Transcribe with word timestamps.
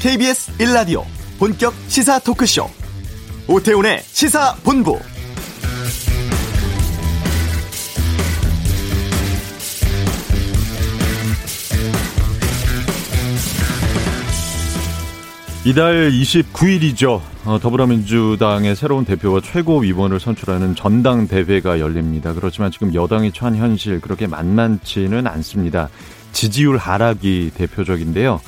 KBS 0.00 0.56
1라디오 0.56 1.04
본격 1.38 1.74
시사 1.88 2.18
토크쇼 2.20 2.66
오태훈의 3.46 4.00
시사본부 4.00 4.98
이달 15.66 16.10
29일이죠. 16.10 17.20
어, 17.44 17.58
더불어민주당의 17.60 18.74
새로운 18.74 19.04
대표와 19.04 19.42
최고위원을 19.42 20.18
선출하는 20.18 20.76
전당대회가 20.76 21.78
열립니다. 21.78 22.32
그렇지만 22.32 22.70
지금 22.70 22.94
여당이 22.94 23.32
처한 23.32 23.56
현실 23.56 24.00
그렇게 24.00 24.26
만만치는 24.26 25.26
않습니다. 25.26 25.90
지지율 26.32 26.78
하락이 26.78 27.50
대표적인데요. 27.54 28.40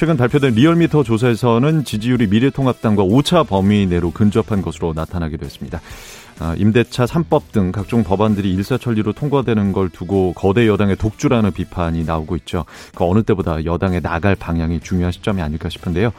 최근 0.00 0.16
발표된 0.16 0.54
리얼미터 0.54 1.02
조사에서는 1.02 1.84
지지율이 1.84 2.28
미래통합당과 2.28 3.02
5차 3.02 3.46
범위 3.46 3.84
내로 3.84 4.10
근접한 4.10 4.62
것으로 4.62 4.94
나타나기도 4.94 5.44
했습니다. 5.44 5.78
아, 6.38 6.54
임대차 6.56 7.04
3법 7.04 7.52
등 7.52 7.70
각종 7.70 8.02
법안들이 8.02 8.50
일사천리로 8.54 9.12
통과되는 9.12 9.72
걸 9.72 9.90
두고 9.90 10.32
거대 10.32 10.66
여당의 10.66 10.96
독주라는 10.96 11.52
비판이 11.52 12.04
나오고 12.04 12.36
있죠. 12.36 12.64
그 12.94 13.04
어느 13.04 13.22
때보다 13.24 13.66
여당의 13.66 14.00
나갈 14.00 14.36
방향이 14.36 14.80
중요한 14.80 15.12
시점이 15.12 15.42
아닐까 15.42 15.68
싶은데요. 15.68 16.12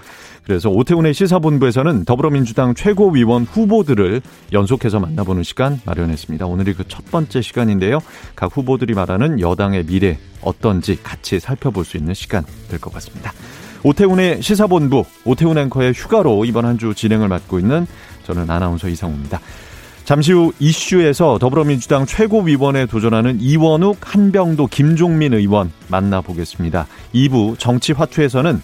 그래서 0.43 0.69
오태훈의 0.69 1.15
시사본부에서는 1.15 2.05
더불어민주당 2.05 2.75
최고위원 2.75 3.45
후보들을 3.45 4.21
연속해서 4.53 4.99
만나보는 4.99 5.41
시간 5.41 5.81
마련했습니다. 5.85 6.45
오늘이 6.45 6.75
그 6.75 6.83
첫 6.87 7.09
번째 7.09 7.41
시간인데요. 7.41 7.97
각 8.35 8.55
후보들이 8.55 8.93
말하는 8.93 9.39
여당의 9.39 9.87
미래 9.87 10.19
어떤지 10.43 11.01
같이 11.01 11.39
살펴볼 11.39 11.83
수 11.83 11.97
있는 11.97 12.13
시간 12.13 12.45
될 12.69 12.79
것 12.79 12.93
같습니다. 12.93 13.33
오태훈의 13.83 14.41
시사본부, 14.41 15.05
오태훈 15.25 15.57
앵커의 15.57 15.93
휴가로 15.93 16.45
이번 16.45 16.65
한 16.65 16.77
주 16.77 16.93
진행을 16.95 17.27
맡고 17.27 17.59
있는 17.59 17.85
저는 18.25 18.49
아나운서 18.49 18.87
이상우입니다. 18.87 19.39
잠시 20.03 20.31
후 20.33 20.51
이슈에서 20.59 21.37
더불어민주당 21.37 22.05
최고위원에 22.07 22.87
도전하는 22.87 23.39
이원욱, 23.39 23.97
한병도, 24.01 24.67
김종민 24.67 25.33
의원 25.33 25.71
만나보겠습니다. 25.89 26.87
2부 27.13 27.59
정치 27.59 27.91
화투에서는 27.93 28.61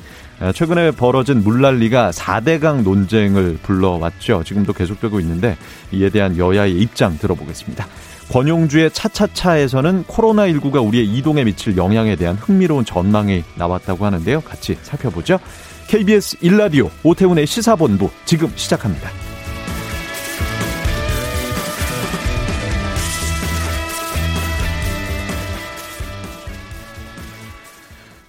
최근에 0.55 0.91
벌어진 0.91 1.43
물난리가 1.43 2.11
4대강 2.11 2.83
논쟁을 2.83 3.59
불러왔죠. 3.61 4.43
지금도 4.45 4.73
계속되고 4.73 5.19
있는데 5.19 5.57
이에 5.91 6.09
대한 6.09 6.37
여야의 6.37 6.73
입장 6.79 7.17
들어보겠습니다. 7.19 7.87
권용주의 8.31 8.91
차차차에서는 8.91 10.03
코로나19가 10.05 10.85
우리의 10.85 11.05
이동에 11.07 11.43
미칠 11.43 11.77
영향에 11.77 12.15
대한 12.15 12.35
흥미로운 12.35 12.85
전망이 12.85 13.43
나왔다고 13.55 14.05
하는데요. 14.05 14.41
같이 14.41 14.77
살펴보죠. 14.81 15.39
KBS 15.87 16.37
1라디오 16.39 16.89
오태훈의 17.03 17.47
시사본부 17.47 18.09
지금 18.25 18.51
시작합니다. 18.55 19.09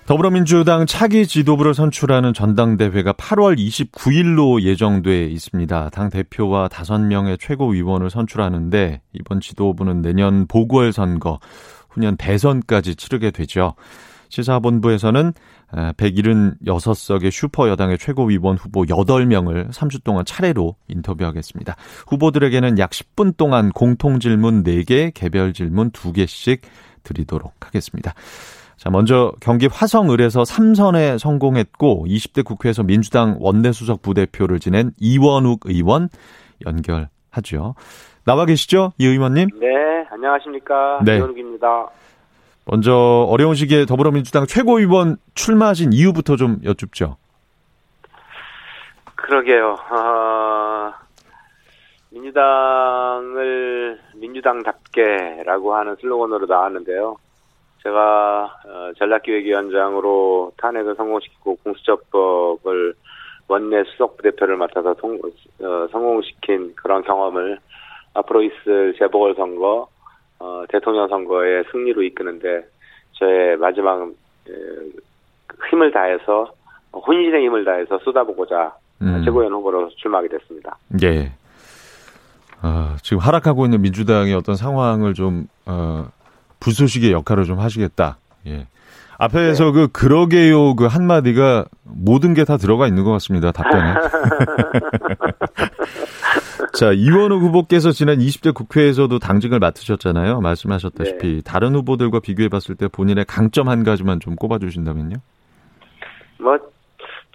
더불어민주당 0.09 0.87
차기 0.87 1.27
지도부를 1.27 1.75
선출하는 1.75 2.33
전당대회가 2.33 3.13
8월 3.13 3.59
29일로 3.59 4.63
예정돼 4.63 5.27
있습니다. 5.27 5.91
당 5.91 6.09
대표와 6.09 6.69
5명의 6.69 7.39
최고위원을 7.39 8.09
선출하는데 8.09 9.03
이번 9.13 9.41
지도부는 9.41 10.01
내년 10.01 10.47
보궐선거, 10.47 11.41
후년 11.91 12.17
대선까지 12.17 12.97
치르게 12.97 13.33
되죠. 13.33 13.75
시사본부에서는 14.31 15.35
176석의 15.73 17.31
슈퍼여당의 17.31 17.99
최고위원 17.99 18.57
후보 18.57 18.85
8명을 18.85 19.71
3주 19.73 20.05
동안 20.05 20.25
차례로 20.25 20.75
인터뷰하겠습니다. 20.89 21.77
후보들에게는 22.07 22.79
약 22.79 22.93
10분 22.93 23.37
동안 23.37 23.69
공통질문 23.73 24.65
4개, 24.65 25.13
개별 25.13 25.53
질문 25.53 25.91
2개씩 25.91 26.61
드리도록 27.03 27.53
하겠습니다. 27.61 28.15
자, 28.79 28.91
먼저 28.91 29.33
경기 29.41 29.67
화성을에서 29.67 30.45
3선에 30.45 31.19
성공했고 31.19 32.07
20대 32.07 32.45
국회에서 32.45 32.85
민주당 32.85 33.37
원내수석 33.41 34.03
부대표를 34.03 34.61
지낸 34.61 34.93
이원욱 35.01 35.63
의원 35.65 36.09
연결하죠. 36.65 37.75
나와 38.25 38.45
계시죠? 38.45 38.93
이 38.99 39.07
의원님? 39.07 39.49
네, 39.59 39.67
안녕하십니까. 40.11 41.01
네. 41.05 41.17
이원욱입니다. 41.17 41.89
먼저 42.67 43.27
어려운 43.29 43.57
시기에 43.57 43.85
더불어민주당 43.85 44.47
최고위원 44.47 45.17
출마하신 45.35 45.93
이유부터 45.93 46.37
좀 46.37 46.59
여쭙죠. 46.65 47.17
그러게요. 49.17 49.73
어, 49.91 50.93
민주당을 52.11 53.99
민주당답게라고 54.15 55.75
하는 55.75 55.97
슬로건으로 56.01 56.47
나왔는데요. 56.47 57.17
제가 57.89 58.61
어, 58.67 58.93
전략기획위원장으로 58.99 60.53
탄핵을 60.59 60.95
성공시키고 60.95 61.57
공수처법을 61.65 62.95
원내 63.49 63.85
수석 63.85 64.19
부대표를 64.19 64.57
맡아서 64.57 64.95
성, 65.01 65.19
어, 65.63 65.89
성공시킨 65.91 66.75
그런 66.77 67.03
경험을 67.03 67.59
앞으로 68.15 68.43
있을 68.43 68.95
재보궐선거, 68.99 69.89
어, 70.41 70.65
대통령 70.69 71.09
선거의 71.09 71.65
승리로 71.73 72.03
이끄는데 72.03 72.67
저의 73.13 73.57
마지막 73.57 74.03
에, 74.49 74.53
힘을 75.71 75.91
다해서 75.91 76.53
혼신의 76.93 77.45
힘을 77.45 77.65
다해서 77.65 77.99
쏟아보고자 78.01 78.75
음. 79.01 79.23
최고위원 79.25 79.53
후보로 79.55 79.89
출마하게 79.97 80.29
됐습니다. 80.29 80.77
예. 81.03 81.33
아, 82.61 82.97
지금 83.03 83.19
하락하고 83.19 83.65
있는 83.65 83.81
민주당의 83.81 84.35
어떤 84.35 84.57
상황을 84.57 85.15
좀 85.15 85.47
어, 85.65 86.09
불쏘시개 86.61 87.13
역할을 87.13 87.45
좀 87.45 87.59
하시겠다. 87.59 88.19
예. 88.47 88.67
앞에서 89.21 89.65
네. 89.65 89.73
그 89.73 89.89
그러게요 89.89 90.77
그 90.77 90.87
한마디가 90.87 91.65
모든 91.83 92.35
게 92.35 92.45
다 92.45 92.57
들어가 92.57 92.87
있는 92.87 93.03
것 93.03 93.11
같습니다. 93.13 93.51
답변에. 93.51 93.95
자, 96.75 96.93
이원우 96.93 97.37
후보께서 97.39 97.91
지난 97.91 98.19
20대 98.19 98.55
국회에서도 98.55 99.19
당직을 99.19 99.59
맡으셨잖아요. 99.59 100.41
말씀하셨다시피 100.41 101.37
네. 101.37 101.43
다른 101.45 101.75
후보들과 101.75 102.21
비교해 102.21 102.49
봤을 102.49 102.77
때 102.77 102.87
본인의 102.89 103.25
강점 103.27 103.69
한 103.69 103.83
가지만 103.83 104.21
좀 104.21 104.37
꼽아 104.37 104.59
주신다면요. 104.59 105.17
뭐 106.39 106.57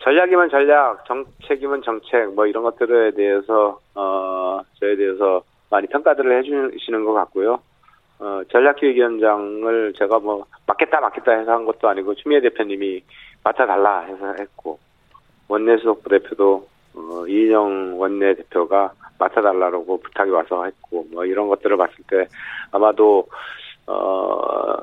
전략이면 0.04 0.50
전략, 0.50 1.04
정책이면 1.06 1.82
정책 1.84 2.34
뭐 2.34 2.46
이런 2.46 2.64
것들에 2.64 3.12
대해서 3.16 3.80
어 3.96 4.60
저에 4.80 4.96
대해서 4.96 5.42
많이 5.70 5.88
평가들을 5.88 6.38
해 6.38 6.44
주시는 6.44 7.04
것 7.04 7.14
같고요. 7.14 7.60
어, 8.24 8.42
전략기획위원장을 8.50 9.94
제가 9.98 10.18
뭐 10.20 10.46
맡겠다 10.66 11.02
맡겠다 11.02 11.34
해서 11.34 11.52
한 11.52 11.66
것도 11.66 11.90
아니고 11.90 12.16
추미애 12.16 12.40
대표님이 12.40 13.04
맡아달라 13.44 14.00
해서 14.00 14.34
했고 14.40 14.80
원내수석 15.50 16.04
부대표도 16.04 16.66
어, 16.96 17.28
이인영 17.28 18.00
원내대표가 18.00 18.94
맡아달라고 19.20 20.00
부탁이 20.00 20.32
와서 20.32 20.64
했고 20.64 21.06
뭐 21.12 21.26
이런 21.26 21.50
것들을 21.50 21.76
봤을 21.76 21.96
때 22.08 22.28
아마도 22.72 23.28
어 23.88 24.78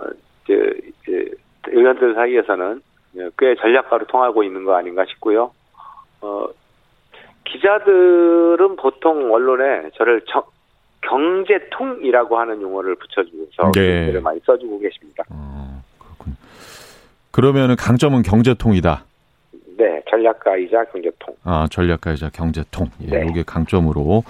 이제, 0.44 0.78
이제 1.02 1.30
의원들 1.68 2.14
사이에서는 2.14 2.82
꽤 3.38 3.54
전략가로 3.54 4.04
통하고 4.06 4.42
있는 4.42 4.64
거 4.64 4.74
아닌가 4.74 5.06
싶고요. 5.06 5.50
어 6.20 6.46
기자들은 7.44 8.76
보통 8.76 9.32
언론에 9.32 9.90
저를 9.94 10.20
정, 10.26 10.42
경제통이라고 11.02 12.38
하는 12.38 12.60
용어를 12.60 12.94
붙여주고서 12.96 13.72
네. 13.72 14.10
를 14.10 14.20
많이 14.20 14.40
써주고 14.44 14.78
계십니다. 14.80 15.24
어, 15.30 15.82
그렇군. 15.98 16.36
그러면은 17.30 17.76
강점은 17.76 18.22
경제통이다. 18.22 19.04
네, 19.78 20.02
전략가이자 20.10 20.84
경제통. 20.92 21.34
아, 21.44 21.66
전략가이자 21.70 22.30
경제통. 22.30 22.90
예, 23.02 23.20
네. 23.20 23.26
이게 23.30 23.42
강점으로 23.42 24.24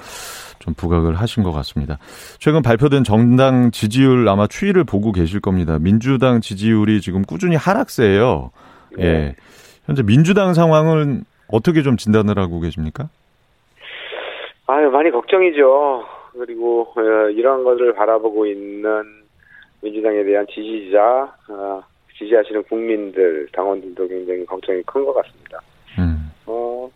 좀 0.61 0.75
부각을 0.75 1.15
하신 1.17 1.43
것 1.43 1.53
같습니다. 1.53 1.99
최근 2.39 2.63
발표된 2.63 3.03
정당 3.03 3.71
지지율 3.73 4.29
아마 4.29 4.47
추이를 4.47 4.85
보고 4.85 5.11
계실 5.11 5.41
겁니다. 5.41 5.79
민주당 5.81 6.41
지지율이 6.41 7.01
지금 7.01 7.23
꾸준히 7.23 7.57
하락세예요. 7.57 8.51
네. 8.97 9.05
예. 9.05 9.37
현재 9.87 10.03
민주당 10.03 10.55
상황은 10.55 11.25
어떻게 11.49 11.83
좀 11.83 11.97
진단을 11.97 12.39
하고 12.39 12.61
계십니까? 12.61 13.09
아유, 14.67 14.89
많이 14.91 15.11
걱정이죠. 15.11 16.05
그리고 16.33 16.93
어, 16.97 17.01
이러한 17.31 17.65
것을 17.65 17.93
바라보고 17.95 18.47
있는 18.47 19.03
민주당에 19.83 20.23
대한 20.25 20.47
지지자, 20.49 21.35
어, 21.49 21.83
지지하시는 22.19 22.63
국민들, 22.65 23.49
당원들도 23.53 24.09
굉장히 24.09 24.45
걱정이 24.45 24.83
큰 24.83 25.05
것 25.05 25.15
같습니다. 25.15 25.61
음. 25.99 26.31
어, 26.47 26.91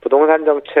부동산 0.00 0.44
정책 0.44 0.72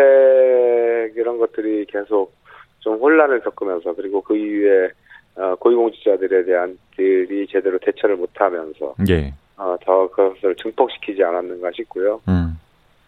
이런 1.16 1.38
것들이 1.38 1.84
계속 1.86 2.32
좀 2.80 2.98
혼란을 2.98 3.40
겪으면서 3.40 3.94
그리고 3.94 4.20
그 4.22 4.36
이후에 4.36 4.90
어, 5.36 5.54
고위공직자들에 5.56 6.44
대한 6.44 6.78
들이 6.96 7.46
제대로 7.48 7.78
대처를 7.78 8.16
못하면서 8.16 8.94
예. 9.08 9.32
어, 9.56 9.76
더 9.84 10.08
그것을 10.08 10.54
증폭시키지 10.56 11.22
않았는가 11.22 11.70
싶고요. 11.74 12.20
음. 12.28 12.58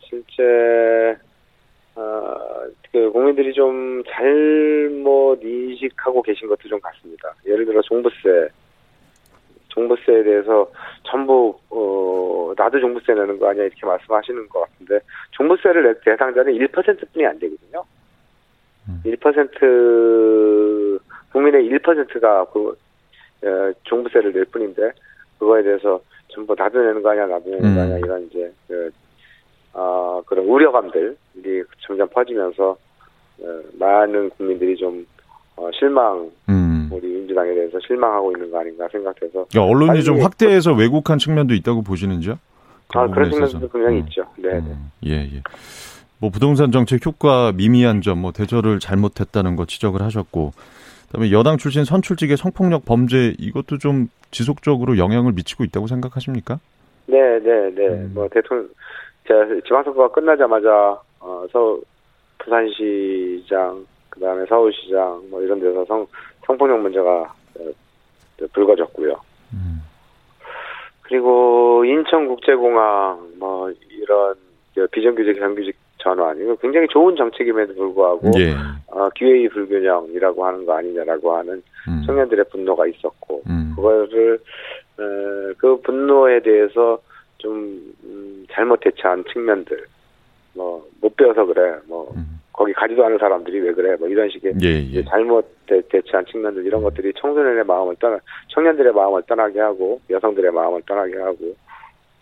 실제 0.00 1.16
어, 1.96 2.38
그 2.93 3.10
국민들이 3.10 3.52
좀 3.54 4.02
잘못 4.04 5.40
인식하고 5.43 6.20
계신 6.22 6.46
것도 6.46 6.69
좀 6.69 6.78
같습니다. 6.81 7.34
예를 7.46 7.64
들어 7.64 7.81
종부세, 7.81 8.48
종부세에 9.69 10.22
대해서 10.22 10.70
전부 11.04 11.58
어, 11.70 12.52
나도 12.56 12.78
종부세 12.81 13.14
내는 13.14 13.38
거 13.38 13.48
아니야 13.48 13.64
이렇게 13.64 13.87
말씀하시는 13.87 14.48
것 14.48 14.60
같은데 14.60 15.00
종부세를 15.32 15.82
낼 15.84 16.00
대상자는 16.04 16.52
1%뿐이 16.52 17.26
안 17.26 17.38
되거든요. 17.38 17.82
음. 18.88 19.02
1% 19.04 21.00
국민의 21.32 21.69
1%가 21.70 22.44
그 22.52 22.76
어, 23.42 23.72
종부세를 23.84 24.32
낼 24.32 24.44
뿐인데 24.44 24.92
그거에 25.38 25.62
대해서 25.62 26.00
전부 26.28 26.54
나도 26.56 26.78
내는 26.78 27.02
거 27.02 27.10
아니야 27.10 27.26
나도 27.26 27.49
내는 27.50 27.75
거 27.75 27.81
아니야 27.81 27.96
음. 27.96 28.04
이런 28.04 28.22
이제 28.26 28.52
그, 28.69 28.90
어, 29.81 30.23
그런 30.25 30.46
우려감들이 30.46 31.62
점점 31.87 32.08
퍼지면서 32.08 32.76
어, 33.40 33.61
많은 33.78 34.31
국민들이 34.31 34.75
좀 34.76 35.06
어, 35.56 35.69
실망 35.78 36.31
음. 36.49 36.88
우리 36.90 37.06
민주당에 37.06 37.52
대해서 37.55 37.78
실망하고 37.87 38.32
있는 38.32 38.50
거 38.50 38.61
아닌가 38.61 38.88
생각해서 38.90 39.44
그러니까 39.50 39.64
언론이 39.64 40.02
좀 40.02 40.17
뭐- 40.17 40.25
확대해서 40.25 40.73
왜곡한 40.73 41.19
측면도 41.19 41.52
있다고 41.55 41.82
보시는지요? 41.82 42.38
그 42.88 42.99
아, 42.99 43.06
그런 43.08 43.31
측면도. 43.31 43.69
분명히 43.69 43.99
음. 43.99 44.06
있죠. 44.06 44.23
네, 44.37 44.49
네. 44.52 44.58
음, 44.58 44.90
예, 45.05 45.12
예. 45.12 45.43
뭐 46.19 46.31
부동산 46.31 46.73
정책 46.73 47.05
효과 47.05 47.52
미미한 47.52 48.00
점, 48.00 48.19
뭐 48.19 48.32
대처를 48.32 48.78
잘못했다는 48.81 49.56
거 49.56 49.67
지적을 49.67 50.00
하셨고, 50.00 50.52
그다음에 51.08 51.31
여당 51.31 51.58
출신 51.58 51.84
선출직의 51.84 52.38
성폭력 52.38 52.87
범죄 52.87 53.34
이것도 53.38 53.76
좀 53.78 54.08
지속적으로 54.31 54.96
영향을 54.96 55.32
미치고 55.32 55.64
있다고 55.64 55.88
생각하십니까? 55.88 56.58
네, 57.06 57.19
네, 57.40 57.70
네. 57.75 57.87
음. 57.88 58.12
뭐 58.14 58.28
대통령 58.32 58.69
제가 59.26 59.46
지방선거가 59.67 60.08
끝나자마자 60.08 61.00
어, 61.20 61.46
서 61.50 61.78
부산시장 62.38 63.87
그다음에 64.11 64.46
서울시장 64.46 65.23
뭐 65.31 65.43
이런 65.43 65.61
데서 65.61 65.84
성 65.84 66.06
성폭력 66.46 66.81
문제가 66.81 67.34
어, 67.58 67.70
불거졌고요. 68.52 69.20
음. 69.52 69.82
그리고 71.02 71.84
인천국제공항 71.84 73.34
뭐 73.38 73.70
이런 73.90 74.34
그 74.75 74.87
비정규직 74.88 75.38
정규직 75.38 75.76
전환 75.99 76.38
이거 76.40 76.55
굉장히 76.56 76.87
좋은 76.88 77.17
정책임에도 77.17 77.75
불구하고 77.75 78.31
예. 78.38 78.55
어, 78.88 79.08
기회의 79.11 79.49
불균형이라고 79.49 80.46
하는 80.46 80.67
거 80.67 80.75
아니냐라고 80.76 81.37
하는 81.37 81.62
음. 81.88 82.02
청년들의 82.06 82.44
분노가 82.50 82.87
있었고 82.87 83.43
음. 83.49 83.73
그거를 83.75 84.38
에, 84.99 85.55
그 85.58 85.81
분노에 85.82 86.40
대해서 86.40 86.99
좀 87.38 87.94
음, 88.04 88.46
잘못 88.52 88.80
대처한 88.80 89.24
측면들 89.32 89.86
뭐 90.54 90.86
못 91.00 91.16
배워서 91.16 91.44
그래 91.46 91.76
뭐 91.86 92.12
음. 92.16 92.40
거기 92.52 92.72
가지도 92.72 93.04
않은 93.04 93.18
사람들이 93.18 93.60
왜 93.60 93.72
그래 93.72 93.96
뭐 93.98 94.08
이런 94.08 94.28
식의 94.30 94.54
예, 94.62 94.90
예. 94.92 95.04
잘못 95.04 95.46
대, 95.66 95.80
대처한 95.88 96.24
측면들 96.26 96.64
이런 96.66 96.82
것들이 96.82 97.12
청소년의 97.20 97.64
마음을 97.64 97.94
떠나 98.00 98.18
청년들의 98.48 98.92
마음을 98.92 99.22
떠나게 99.28 99.60
하고 99.60 100.00
여성들의 100.10 100.50
마음을 100.52 100.82
떠나게 100.86 101.16
하고 101.18 101.54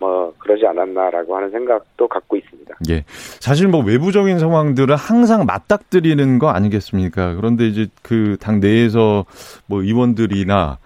뭐 0.01 0.35
그러지 0.39 0.67
않았나라고 0.67 1.37
하는 1.37 1.51
생각도 1.51 2.09
갖고 2.09 2.37
있습니다. 2.37 2.75
예. 2.91 3.05
사실 3.41 3.69
뭐 3.69 3.83
외부적인 3.83 4.39
상황들은 4.41 4.97
항상 4.97 5.47
맞닥뜨리는 5.47 6.39
거 6.41 6.49
아니겠습니까? 6.49 7.37
그런데 7.37 7.67
이제 7.67 7.87
그 8.03 8.37
당 8.41 8.59
내에서 8.61 9.25
뭐 9.67 9.83
의원들이나 9.83 10.79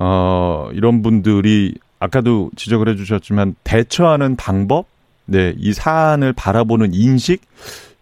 어 0.00 0.68
이런 0.74 1.02
분들이 1.02 1.74
아까도 2.00 2.50
지적을 2.56 2.88
해 2.88 2.96
주셨지만 2.96 3.54
대처하는 3.64 4.36
방법, 4.36 4.86
네, 5.26 5.54
이 5.58 5.72
사안을 5.72 6.32
바라보는 6.36 6.90
인식 6.92 7.42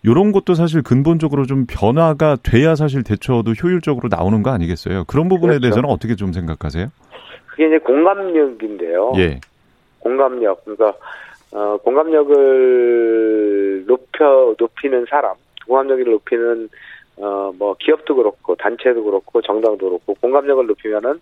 요런 0.04 0.32
것도 0.32 0.54
사실 0.54 0.82
근본적으로 0.82 1.46
좀 1.46 1.66
변화가 1.69 2.37
돼야 2.43 2.76
사실 2.76 3.02
대처도 3.02 3.52
효율적으로 3.52 4.08
나오는 4.08 4.43
거 4.43 4.50
아니겠어요? 4.50 5.04
그런 5.06 5.28
부분에 5.28 5.52
그렇죠. 5.52 5.60
대해서는 5.62 5.90
어떻게 5.90 6.14
좀 6.14 6.32
생각하세요? 6.32 6.88
그게 7.46 7.66
이제 7.66 7.78
공감력인데요. 7.78 9.14
예. 9.16 9.40
공감력 9.98 10.64
그러니까 10.64 10.94
어, 11.52 11.76
공감력을 11.78 13.84
높여 13.87 14.54
높이는 14.58 15.06
사람, 15.08 15.34
공감력을 15.66 16.04
높이는 16.04 16.69
어, 17.16 17.52
뭐 17.58 17.75
기업도 17.81 18.14
그렇고 18.14 18.54
단체도 18.56 19.02
그렇고 19.02 19.40
정당도 19.43 19.88
그렇고 19.88 20.14
공감력을 20.20 20.66
높이면은 20.66 21.19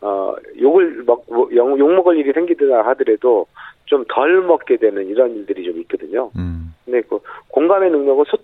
어, 0.00 0.34
욕을 0.60 1.02
먹, 1.04 1.24
뭐, 1.28 1.48
욕, 1.54 1.78
욕 1.78 1.92
먹을 1.94 2.16
일이 2.18 2.32
생기더라 2.32 2.86
하더라도 2.88 3.46
좀 3.86 4.04
덜 4.08 4.40
먹게 4.42 4.76
되는 4.76 5.06
이런 5.06 5.34
일들이 5.34 5.64
좀 5.64 5.78
있거든요. 5.82 6.30
음. 6.36 6.74
근데 6.84 7.00
그 7.02 7.18
공감의 7.48 7.90
능력은 7.90 8.24
소, 8.26 8.36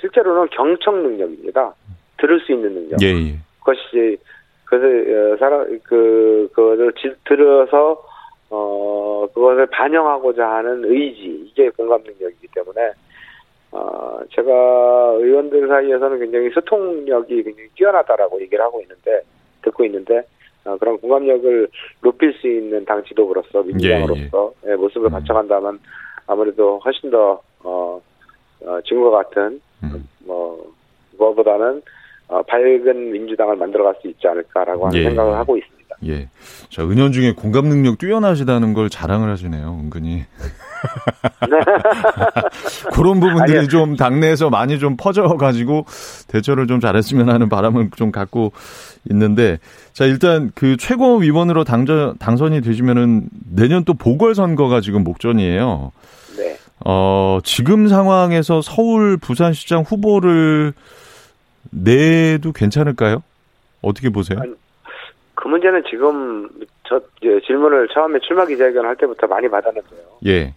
실제로는 0.00 0.48
경청 0.50 1.02
능력입니다. 1.02 1.74
들을 2.18 2.40
수 2.40 2.52
있는 2.52 2.74
능력. 2.74 3.02
예, 3.02 3.06
예. 3.08 3.34
그것이 3.60 4.18
그래서 4.64 5.32
어, 5.32 5.36
사람 5.38 5.78
그 5.84 6.48
그것을 6.52 6.92
지- 6.94 7.14
들어서 7.24 8.02
어 8.50 9.26
그것을 9.34 9.66
반영하고자 9.66 10.46
하는 10.48 10.84
의지 10.84 11.46
이게 11.50 11.70
공감 11.70 12.02
능력이기 12.02 12.48
때문에 12.54 12.92
어 13.72 14.18
제가 14.30 14.52
의원들 15.18 15.66
사이에서는 15.68 16.18
굉장히 16.18 16.50
소통력이 16.50 17.42
굉장히 17.42 17.68
뛰어나다라고 17.74 18.40
얘기를 18.42 18.62
하고 18.64 18.80
있는데 18.82 19.22
듣고 19.62 19.84
있는데 19.86 20.18
어, 20.18 20.22
그런 20.78 20.98
공감력을 20.98 21.68
높일 22.02 22.32
수 22.34 22.48
있는 22.48 22.84
당 22.84 23.04
지도부로서 23.04 23.62
민주당으로서 23.62 24.52
예, 24.66 24.74
모습을 24.74 25.08
음. 25.08 25.12
갖춰간다면 25.12 25.78
아무래도 26.26 26.80
훨씬 26.84 27.10
더 27.10 27.40
어, 27.62 28.00
어, 28.62 28.80
지금과 28.82 29.10
같은 29.10 29.60
음. 29.82 30.08
뭐 30.20 30.72
그거보다는 31.12 31.82
어, 32.28 32.42
밝은 32.42 33.12
민주당을 33.12 33.56
만들어갈 33.56 33.94
수 34.00 34.08
있지 34.08 34.26
않을까라고 34.26 34.86
하는 34.86 34.98
예. 34.98 35.04
생각을 35.04 35.34
하고 35.34 35.56
있습니다. 35.56 35.73
예. 36.06 36.28
자, 36.70 36.82
은연 36.82 37.12
중에 37.12 37.32
공감 37.32 37.68
능력 37.68 37.98
뛰어나시다는 37.98 38.74
걸 38.74 38.90
자랑을 38.90 39.30
하시네요, 39.30 39.80
은근히. 39.82 40.24
그런 42.92 43.20
부분들이 43.20 43.58
아니요. 43.58 43.68
좀 43.68 43.96
당내에서 43.96 44.50
많이 44.50 44.78
좀 44.78 44.96
퍼져가지고 44.96 45.86
대처를 46.28 46.66
좀 46.66 46.80
잘했으면 46.80 47.30
하는 47.30 47.48
바람을 47.48 47.90
좀 47.96 48.12
갖고 48.12 48.52
있는데, 49.10 49.58
자, 49.92 50.04
일단 50.04 50.50
그 50.54 50.76
최고위원으로 50.76 51.64
당전, 51.64 52.18
당선이 52.18 52.60
되시면은 52.60 53.28
내년 53.50 53.84
또 53.84 53.94
보궐선거가 53.94 54.80
지금 54.80 55.04
목전이에요. 55.04 55.92
네. 56.36 56.58
어, 56.84 57.38
지금 57.44 57.88
상황에서 57.88 58.60
서울 58.60 59.16
부산시장 59.16 59.82
후보를 59.82 60.74
내도 61.70 62.52
괜찮을까요? 62.52 63.22
어떻게 63.82 64.08
보세요? 64.08 64.38
아니, 64.40 64.52
그 65.44 65.48
문제는 65.48 65.82
지금 65.90 66.48
저 66.88 66.98
질문을 67.46 67.88
처음에 67.88 68.18
출마 68.20 68.46
기자회견 68.46 68.86
할 68.86 68.96
때부터 68.96 69.26
많이 69.26 69.46
받았는데요. 69.46 70.00
예. 70.24 70.54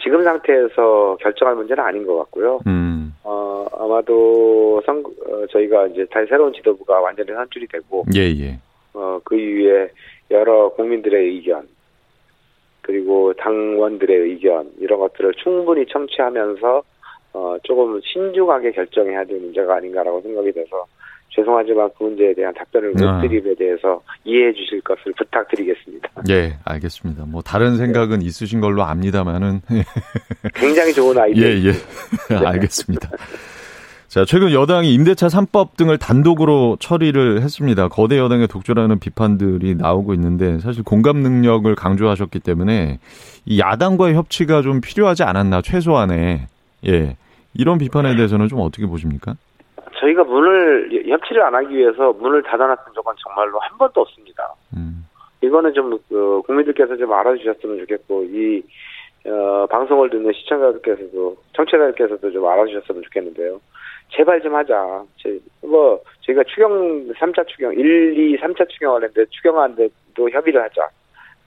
지금 0.00 0.22
상태에서 0.22 1.16
결정할 1.20 1.56
문제는 1.56 1.82
아닌 1.82 2.06
것 2.06 2.16
같고요. 2.18 2.60
음, 2.68 3.12
어, 3.24 3.66
아마도 3.72 4.80
선, 4.86 5.02
어, 5.26 5.44
저희가 5.50 5.88
이제 5.88 6.06
다시 6.12 6.28
새로운 6.28 6.52
지도부가 6.52 7.00
완전히 7.00 7.32
선출이 7.32 7.66
되고, 7.66 8.04
예, 8.14 8.20
예. 8.30 8.60
어, 8.94 9.18
그 9.24 9.36
이후에 9.36 9.90
여러 10.30 10.68
국민들의 10.68 11.20
의견, 11.20 11.66
그리고 12.82 13.32
당원들의 13.34 14.16
의견, 14.20 14.70
이런 14.78 15.00
것들을 15.00 15.34
충분히 15.42 15.84
청취하면서, 15.86 16.82
어, 17.32 17.56
조금 17.64 18.00
신중하게 18.04 18.70
결정해야 18.70 19.24
될 19.24 19.40
문제가 19.40 19.74
아닌가라고 19.74 20.20
생각이 20.20 20.52
돼서, 20.52 20.86
죄송하지만 21.38 21.90
그 21.96 22.04
문제에 22.04 22.34
대한 22.34 22.52
답변을 22.54 22.92
못 22.92 23.06
아. 23.06 23.20
드림에 23.20 23.54
대해서 23.54 24.02
이해해 24.24 24.52
주실 24.52 24.80
것을 24.80 25.12
부탁드리겠습니다. 25.16 26.08
예, 26.30 26.58
알겠습니다. 26.64 27.24
뭐 27.26 27.42
다른 27.42 27.76
생각은 27.76 28.22
있으신 28.22 28.60
걸로 28.60 28.82
압니다만은 28.82 29.60
굉장히 30.54 30.92
좋은 30.92 31.16
예, 31.18 31.20
아이디어. 31.20 31.70
예. 31.70 32.34
알겠습니다. 32.34 33.10
자, 34.08 34.24
최근 34.24 34.52
여당이 34.52 34.92
임대차 34.94 35.26
3법 35.26 35.76
등을 35.76 35.98
단독으로 35.98 36.78
처리를 36.80 37.42
했습니다. 37.42 37.88
거대 37.88 38.18
여당의 38.18 38.48
독주라는 38.48 38.98
비판들이 38.98 39.74
나오고 39.74 40.14
있는데 40.14 40.58
사실 40.60 40.82
공감 40.82 41.18
능력을 41.18 41.72
강조하셨기 41.74 42.40
때문에 42.40 42.98
이 43.44 43.60
야당과의 43.60 44.14
협치가 44.14 44.62
좀 44.62 44.80
필요하지 44.80 45.24
않았나 45.24 45.62
최소한의 45.62 46.46
예. 46.86 47.16
이런 47.54 47.78
비판에 47.78 48.16
대해서는 48.16 48.48
좀 48.48 48.60
어떻게 48.60 48.86
보십니까? 48.86 49.34
저희가 50.00 50.24
문을, 50.24 51.06
협치를 51.08 51.42
안 51.42 51.54
하기 51.54 51.76
위해서 51.76 52.12
문을 52.12 52.42
닫아놨던 52.42 52.94
적은 52.94 53.12
정말로 53.22 53.58
한 53.58 53.76
번도 53.78 54.00
없습니다. 54.00 54.54
음. 54.76 55.06
이거는 55.40 55.72
좀 55.72 55.92
어, 55.92 56.42
국민들께서 56.42 56.96
좀 56.96 57.12
알아주셨으면 57.12 57.78
좋겠고 57.80 58.24
이 58.24 58.62
어, 59.26 59.66
방송을 59.66 60.10
듣는 60.10 60.32
시청자들께서도 60.32 61.36
청취자들께서도 61.54 62.30
좀 62.32 62.46
알아주셨으면 62.46 63.02
좋겠는데요. 63.02 63.60
제발 64.10 64.40
좀 64.40 64.54
하자. 64.54 65.04
제, 65.18 65.38
뭐 65.62 66.00
저희가 66.22 66.44
추경 66.44 67.08
3차 67.12 67.46
추경 67.48 67.72
1, 67.74 68.18
2, 68.18 68.38
3차 68.38 68.68
추경을 68.68 69.02
했는데 69.04 69.28
추경하는데도 69.30 70.30
협의를 70.30 70.62
하자. 70.62 70.88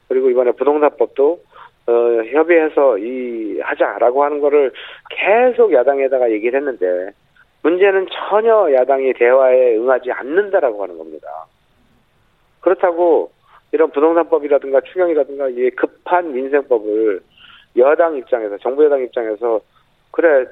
그리고 0.08 0.30
이번에 0.30 0.52
부동산법도 0.52 1.40
어, 1.88 1.94
협의해서 2.32 2.98
이 2.98 3.60
하자라고 3.60 4.24
하는 4.24 4.40
거를 4.40 4.72
계속 5.10 5.74
야당에다가 5.74 6.32
얘기를 6.32 6.60
했는데 6.60 7.12
문제는 7.64 8.08
전혀 8.30 8.74
야당이 8.74 9.14
대화에 9.14 9.78
응하지 9.78 10.12
않는다라고 10.12 10.82
하는 10.84 10.98
겁니다. 10.98 11.28
그렇다고 12.60 13.32
이런 13.72 13.92
부동산법이라든가 13.92 14.82
추경이라든가 14.82 15.50
이 15.50 15.70
급한 15.72 16.34
민생법을 16.34 17.22
여당 17.78 18.18
입장에서 18.18 18.58
정부 18.58 18.84
여당 18.84 19.02
입장에서 19.02 19.62
그래 20.12 20.46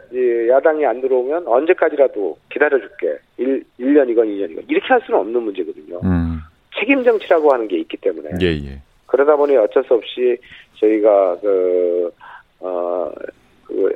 야당이 0.47 0.85
안 0.85 1.01
들어오면 1.01 1.47
언제까지라도 1.47 2.37
기다려줄게 2.49 3.17
1, 3.37 3.63
1년이건 3.79 4.25
2년이건 4.25 4.63
이렇게 4.69 4.87
할 4.87 5.01
수는 5.01 5.19
없는 5.19 5.41
문제거든요. 5.41 5.99
음. 6.03 6.39
책임 6.79 7.03
정치라고 7.03 7.51
하는 7.51 7.67
게 7.67 7.77
있기 7.79 7.97
때문에 7.97 8.29
예, 8.41 8.47
예. 8.47 8.81
그러다 9.07 9.35
보니 9.35 9.57
어쩔 9.57 9.83
수 9.83 9.95
없이 9.95 10.37
저희가 10.75 11.37
그, 11.41 12.13
어, 12.59 13.11
그 13.65 13.91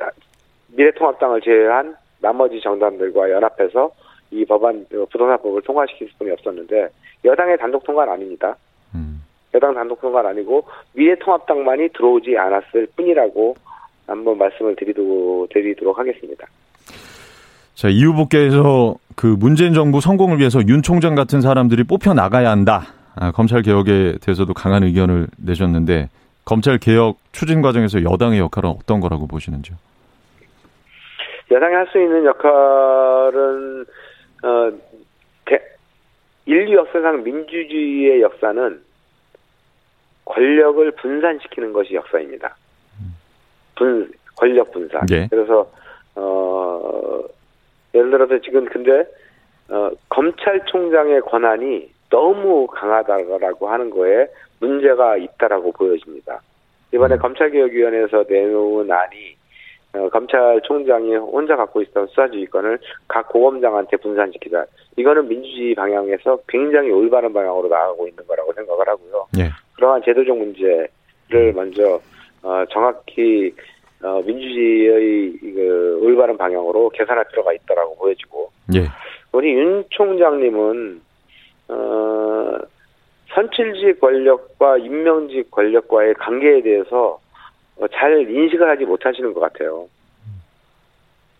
미래통합당을 0.68 1.40
제외한 1.40 1.96
나머지 2.24 2.58
정당들과 2.60 3.30
연합해서 3.30 3.90
이 4.30 4.44
법안 4.46 4.86
그 4.88 5.04
부동산법을 5.10 5.60
통과시킬 5.62 6.08
수뿐이 6.08 6.30
없었는데 6.30 6.88
여당의 7.24 7.58
단독 7.58 7.84
통과는 7.84 8.14
아닙니다. 8.14 8.56
음. 8.94 9.22
여당 9.52 9.74
단독 9.74 10.00
통과는 10.00 10.30
아니고 10.30 10.64
미래통합당만이 10.94 11.90
들어오지 11.90 12.36
않았을 12.36 12.88
뿐이라고 12.96 13.54
한번 14.06 14.38
말씀을 14.38 14.74
드리도, 14.76 15.48
드리도록 15.50 15.98
하겠습니다. 15.98 16.46
자, 17.74 17.88
이 17.88 18.04
후보께서 18.04 18.96
그 19.14 19.26
문재인 19.26 19.74
정부 19.74 20.00
성공을 20.00 20.38
위해서 20.38 20.60
윤 20.66 20.82
총장 20.82 21.14
같은 21.14 21.40
사람들이 21.40 21.84
뽑혀 21.84 22.14
나가야 22.14 22.50
한다. 22.50 22.86
아, 23.16 23.32
검찰 23.32 23.62
개혁에 23.62 24.16
대해서도 24.20 24.54
강한 24.54 24.82
의견을 24.82 25.28
내셨는데 25.36 26.08
검찰 26.44 26.78
개혁 26.78 27.18
추진 27.32 27.62
과정에서 27.62 28.02
여당의 28.02 28.38
역할은 28.40 28.70
어떤 28.70 29.00
거라고 29.00 29.26
보시는지요? 29.26 29.76
여당이 31.54 31.74
할 31.74 31.86
수 31.86 31.98
있는 32.00 32.24
역할은 32.24 33.86
어, 34.42 34.72
대, 35.44 35.60
인류 36.46 36.78
역사상 36.78 37.22
민주주의의 37.22 38.22
역사는 38.22 38.82
권력을 40.24 40.90
분산시키는 40.92 41.72
것이 41.72 41.94
역사입니다. 41.94 42.56
분 43.76 44.12
권력 44.36 44.72
분산. 44.72 45.06
네. 45.06 45.28
그래서 45.30 45.70
어 46.16 47.22
예를 47.94 48.10
들어서 48.10 48.38
지금 48.40 48.64
근데 48.64 49.04
어 49.68 49.90
검찰총장의 50.08 51.20
권한이 51.22 51.90
너무 52.10 52.66
강하다라고 52.66 53.68
하는 53.68 53.90
거에 53.90 54.26
문제가 54.60 55.16
있다라고 55.16 55.72
보여집니다. 55.72 56.40
이번에 56.92 57.14
음. 57.14 57.18
검찰개혁위원회에서 57.18 58.24
내놓은 58.28 58.90
안이 58.90 59.36
어, 59.94 60.08
검찰총장이 60.08 61.14
혼자 61.16 61.54
갖고 61.56 61.80
있던 61.82 62.08
수사지휘권을 62.08 62.78
각 63.06 63.28
고검장한테 63.28 63.96
분산시키다. 63.98 64.66
이거는 64.96 65.28
민주주의 65.28 65.74
방향에서 65.74 66.38
굉장히 66.48 66.90
올바른 66.90 67.32
방향으로 67.32 67.68
나가고 67.68 68.08
있는 68.08 68.26
거라고 68.26 68.52
생각을 68.52 68.88
하고요. 68.88 69.26
예. 69.38 69.50
그러한 69.76 70.02
제도적 70.04 70.36
문제를 70.36 70.88
음. 71.32 71.52
먼저 71.54 72.00
어, 72.42 72.64
정확히 72.70 73.54
어, 74.02 74.20
민주주의의 74.26 75.32
그 75.40 76.00
올바른 76.02 76.36
방향으로 76.36 76.90
개선할 76.90 77.24
필요가 77.30 77.52
있다라고 77.52 77.96
보여지고 77.96 78.50
예. 78.74 78.86
우리 79.32 79.52
윤 79.52 79.84
총장님은 79.90 81.00
어, 81.68 82.58
선출직 83.32 84.00
권력과 84.00 84.78
임명직 84.78 85.50
권력과의 85.50 86.14
관계에 86.14 86.62
대해서 86.62 87.18
어, 87.18 87.23
잘 87.92 88.28
인식을 88.30 88.68
하지 88.68 88.84
못하시는 88.84 89.32
것 89.32 89.40
같아요. 89.40 89.88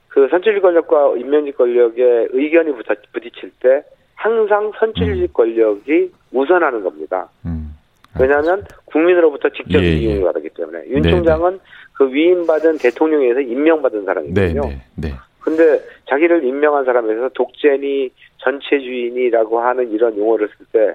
그 0.09 0.29
선출직 0.29 0.63
권력과 0.63 1.17
임명직 1.17 1.57
권력의 1.57 2.29
의견이 2.31 2.73
부딪힐 3.13 3.51
때 3.61 3.83
항상 4.15 4.71
선출직 4.79 5.23
음. 5.23 5.33
권력이 5.33 6.13
우선하는 6.33 6.83
겁니다. 6.83 7.29
음. 7.45 7.75
왜냐하면 8.21 8.65
국민으로부터 8.85 9.49
직접 9.49 9.83
예, 9.83 9.91
위임을 9.91 10.17
예. 10.19 10.23
받았기 10.23 10.51
때문에 10.51 10.87
윤 10.87 11.03
네, 11.03 11.11
총장은 11.11 11.55
네. 11.55 11.59
그 11.95 12.13
위임받은 12.13 12.79
대통령에서 12.79 13.41
임명받은 13.41 14.05
사람이거든요. 14.05 14.61
네, 14.63 14.69
네, 14.97 15.09
네. 15.09 15.15
근데 15.41 15.81
자기를 16.07 16.45
임명한 16.45 16.85
사람에서 16.85 17.31
독재니 17.35 18.11
전체주의니라고 18.39 19.61
하는 19.61 19.91
이런 19.91 20.17
용어를 20.17 20.49
쓸 20.57 20.67
때 20.73 20.95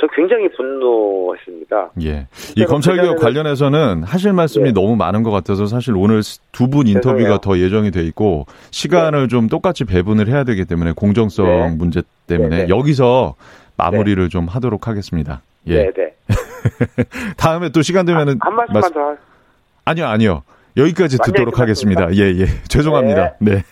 저 0.00 0.06
굉장히 0.14 0.48
분노했습니다. 0.50 1.90
예. 2.02 2.26
이 2.56 2.64
검찰개혁 2.64 3.18
관련해서는 3.18 4.04
하실 4.04 4.32
말씀이 4.32 4.66
네. 4.66 4.72
너무 4.72 4.94
많은 4.96 5.22
것 5.24 5.30
같아서 5.30 5.66
사실 5.66 5.94
오늘 5.96 6.22
두 6.52 6.68
분 6.68 6.86
인터뷰가. 6.86 7.38
더 7.38 7.58
예정이 7.58 7.90
돼 7.90 8.02
있고 8.04 8.46
시간을 8.70 9.22
네. 9.22 9.28
좀 9.28 9.48
똑같이 9.48 9.84
배분을 9.84 10.28
해야 10.28 10.44
되기 10.44 10.64
때문에 10.64 10.92
공정성 10.92 11.46
네. 11.46 11.74
문제 11.76 12.02
때문에 12.26 12.56
네, 12.56 12.66
네. 12.66 12.68
여기서 12.68 13.34
마무리를 13.76 14.28
좀 14.28 14.46
하도록 14.46 14.86
하겠습니다. 14.86 15.40
예. 15.66 15.84
네, 15.84 15.90
네. 15.96 16.14
다음에 17.36 17.70
또 17.70 17.82
시간 17.82 18.06
되면은 18.06 18.38
한, 18.40 18.52
한 18.52 18.54
말씀만 18.56 18.80
말씀... 18.80 18.94
더 18.94 19.16
아니요, 19.84 20.06
아니요. 20.06 20.42
여기까지 20.78 21.18
듣도록 21.18 21.58
하겠습니다. 21.58 22.08
예, 22.14 22.22
예. 22.40 22.46
죄송합니다. 22.68 23.34
네. 23.40 23.62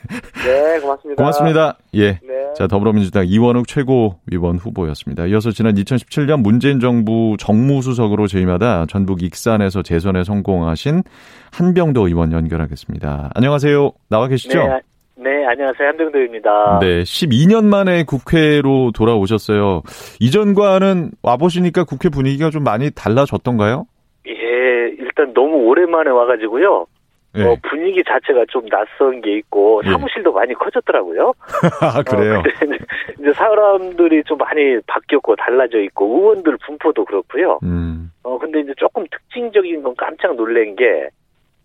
네, 0.44 0.80
고맙습니다. 0.80 1.22
고맙습니다. 1.22 1.78
예. 1.94 2.12
네. 2.12 2.36
자, 2.56 2.66
더불어민주당 2.66 3.26
이원욱 3.26 3.68
최고위원 3.68 4.56
후보였습니다. 4.56 5.26
이어서 5.26 5.50
지난 5.50 5.75
2017년 5.75 6.42
문재인 6.42 6.80
정부 6.80 7.36
정무수석으로 7.38 8.26
재임하다 8.26 8.86
전북 8.88 9.22
익산에서 9.22 9.82
재선에 9.82 10.25
성공하신 10.25 11.02
한병도 11.52 12.08
의원 12.08 12.32
연결하겠습니다. 12.32 13.30
안녕하세요. 13.34 13.92
나와 14.08 14.26
계시죠? 14.28 14.58
네, 14.58 14.80
네, 15.16 15.46
안녕하세요. 15.46 15.88
한병도입니다. 15.88 16.78
네, 16.80 17.02
12년 17.02 17.64
만에 17.64 18.04
국회로 18.04 18.92
돌아오셨어요. 18.92 19.82
이전과는 20.20 21.10
와보시니까 21.22 21.84
국회 21.84 22.08
분위기가 22.08 22.50
좀 22.50 22.64
많이 22.64 22.90
달라졌던가요? 22.90 23.84
예, 24.28 24.32
일단 24.98 25.34
너무 25.34 25.56
오랜만에 25.56 26.10
와가지고요. 26.10 26.86
네. 27.37 27.45
어, 27.45 27.57
분위기 27.69 28.02
자체가 28.02 28.47
좀 28.49 28.66
낯선 28.69 29.21
게 29.21 29.37
있고 29.38 29.83
예. 29.85 29.90
사무실도 29.90 30.31
네. 30.31 30.35
많이 30.35 30.55
커졌더라고요. 30.55 31.33
아, 31.83 32.02
그래요? 32.02 32.38
어, 32.38 32.43
이제 33.21 33.33
사람들이 33.33 34.25
좀 34.25 34.38
많이 34.38 34.81
바뀌었고 34.87 35.37
달라져 35.37 35.81
있고 35.81 36.07
의원들 36.07 36.57
분포도 36.64 37.05
그렇고요. 37.05 37.59
음. 37.62 38.11
어 38.23 38.38
근데 38.38 38.61
이제 38.61 38.73
조금 38.76 39.05
특징적인 39.11 39.83
건 39.83 39.95
깜짝 39.97 40.35
놀란 40.35 40.75
게 40.76 41.09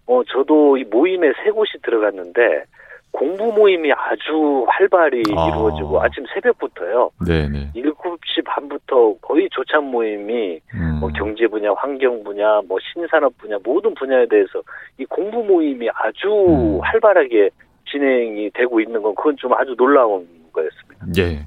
어, 0.07 0.21
저도 0.25 0.77
이 0.77 0.83
모임에 0.83 1.31
세 1.43 1.51
곳이 1.51 1.77
들어갔는데 1.83 2.65
공부 3.11 3.51
모임이 3.51 3.91
아주 3.91 4.65
활발히 4.67 5.23
아. 5.35 5.47
이루어지고 5.47 6.01
아침 6.01 6.25
새벽부터요. 6.33 7.11
네네. 7.25 7.71
7시 7.75 8.43
반부터 8.45 9.15
거의 9.21 9.49
조찬 9.51 9.83
모임이 9.85 10.59
음. 10.73 10.97
뭐 10.99 11.09
경제 11.09 11.47
분야, 11.47 11.71
환경 11.75 12.23
분야, 12.23 12.61
뭐 12.67 12.77
신산업 12.93 13.37
분야 13.37 13.57
모든 13.63 13.93
분야에 13.93 14.25
대해서 14.27 14.61
이 14.97 15.05
공부 15.05 15.43
모임이 15.43 15.89
아주 15.93 16.27
음. 16.27 16.79
활발하게 16.81 17.49
진행이 17.89 18.51
되고 18.53 18.79
있는 18.79 19.01
건 19.01 19.13
그건 19.15 19.35
좀 19.37 19.53
아주 19.53 19.75
놀라운 19.75 20.27
거였습니다. 20.53 21.05
예. 21.17 21.45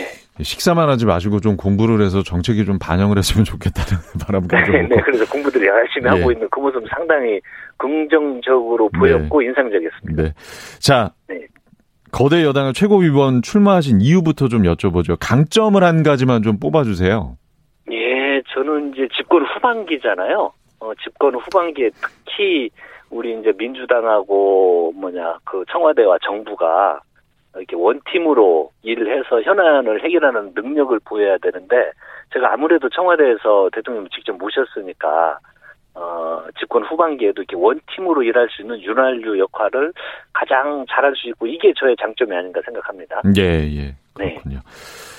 예. 0.00 0.25
식사만 0.40 0.88
하지 0.88 1.06
마시고 1.06 1.40
좀 1.40 1.56
공부를 1.56 2.04
해서 2.04 2.22
정책이 2.22 2.64
좀 2.64 2.78
반영을 2.78 3.18
했으면 3.18 3.44
좋겠다는 3.44 4.02
가지고. 4.48 4.76
네, 4.76 4.82
네, 4.88 4.96
그래서 5.02 5.24
공부들이 5.30 5.66
열심히 5.66 6.06
예. 6.06 6.08
하고 6.10 6.30
있는 6.32 6.48
그 6.50 6.60
모습 6.60 6.84
상당히 6.88 7.40
긍정적으로 7.76 8.90
네. 8.92 8.98
보였고 8.98 9.40
네. 9.40 9.46
인상적이었습니다. 9.46 10.22
네. 10.22 10.32
자, 10.80 11.12
네. 11.28 11.46
거대 12.12 12.44
여당을 12.44 12.72
최고위원 12.72 13.42
출마하신 13.42 14.00
이유부터 14.00 14.48
좀 14.48 14.62
여쭤보죠. 14.62 15.16
강점을 15.20 15.82
한 15.82 16.02
가지만 16.02 16.42
좀 16.42 16.58
뽑아주세요. 16.58 17.36
예, 17.92 18.42
저는 18.54 18.94
이제 18.94 19.08
집권 19.16 19.44
후반기잖아요. 19.44 20.52
어, 20.80 20.92
집권 21.02 21.34
후반기에 21.34 21.90
특히 22.24 22.70
우리 23.10 23.38
이제 23.38 23.52
민주당하고 23.56 24.92
뭐냐 24.96 25.38
그 25.44 25.64
청와대와 25.70 26.18
정부가 26.22 27.00
이렇게 27.56 27.76
원팀으로 27.76 28.70
일을 28.82 29.18
해서 29.18 29.42
현안을 29.42 30.02
해결하는 30.04 30.52
능력을 30.54 30.98
보여야 31.04 31.38
되는데 31.38 31.90
제가 32.32 32.52
아무래도 32.52 32.88
청와대에서 32.88 33.70
대통령을 33.72 34.08
직접 34.10 34.36
모셨으니까 34.36 35.38
어, 35.94 36.44
집권 36.58 36.84
후반기에도 36.84 37.42
이렇게 37.42 37.56
원팀으로 37.56 38.22
일할 38.22 38.48
수 38.50 38.62
있는 38.62 38.80
윤활유 38.82 39.38
역할을 39.38 39.92
가장 40.32 40.84
잘할 40.90 41.14
수 41.16 41.28
있고 41.30 41.46
이게 41.46 41.72
저의 41.74 41.96
장점이 42.00 42.36
아닌가 42.36 42.60
생각합니다. 42.64 43.22
예, 43.36 43.42
예. 43.42 43.94
네. 44.18 44.34
그렇군요. 44.34 44.56
네. 44.56 45.16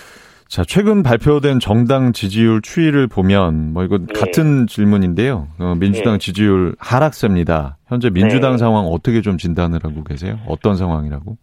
자, 0.48 0.64
최근 0.64 1.04
발표된 1.04 1.60
정당 1.60 2.14
지지율 2.14 2.62
추이를 2.62 3.08
보면 3.08 3.74
뭐 3.74 3.84
이거 3.84 3.98
네. 3.98 4.06
같은 4.14 4.68
질문인데요. 4.68 5.48
어, 5.60 5.76
민주당 5.78 6.14
네. 6.14 6.20
지지율 6.20 6.76
하락세입니다. 6.80 7.78
현재 7.88 8.10
민주당 8.10 8.54
네. 8.54 8.58
상황 8.58 8.86
어떻게 8.86 9.22
좀 9.22 9.38
진단을 9.38 9.84
하고 9.84 10.04
계세요? 10.04 10.38
어떤 10.48 10.76
상황이라고? 10.76 11.38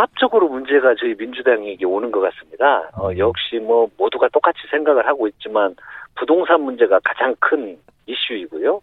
복합적으로 0.00 0.48
문제가 0.48 0.94
저희 0.98 1.14
민주당에게 1.14 1.84
오는 1.84 2.10
것 2.10 2.20
같습니다. 2.20 2.88
어, 2.94 3.10
음. 3.10 3.18
역시 3.18 3.58
뭐 3.58 3.88
모두가 3.98 4.28
똑같이 4.28 4.60
생각을 4.70 5.06
하고 5.06 5.28
있지만 5.28 5.74
부동산 6.16 6.62
문제가 6.62 6.98
가장 7.04 7.34
큰 7.38 7.76
이슈이고요. 8.06 8.80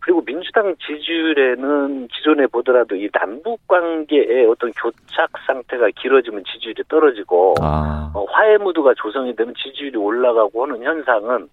그리고 0.00 0.22
민주당 0.24 0.74
지지율에는 0.76 2.08
기존에 2.08 2.46
보더라도 2.48 2.96
이 2.96 3.08
남북 3.10 3.66
관계의 3.68 4.46
어떤 4.46 4.72
교착 4.72 5.30
상태가 5.46 5.88
길어지면 5.96 6.44
지지율이 6.44 6.82
떨어지고 6.88 7.54
아. 7.62 8.10
어, 8.14 8.24
화해 8.30 8.58
무드가 8.58 8.92
조성이 8.96 9.34
되면 9.34 9.54
지지율이 9.54 9.96
올라가고 9.96 10.64
하는 10.64 10.82
현상은 10.82 11.48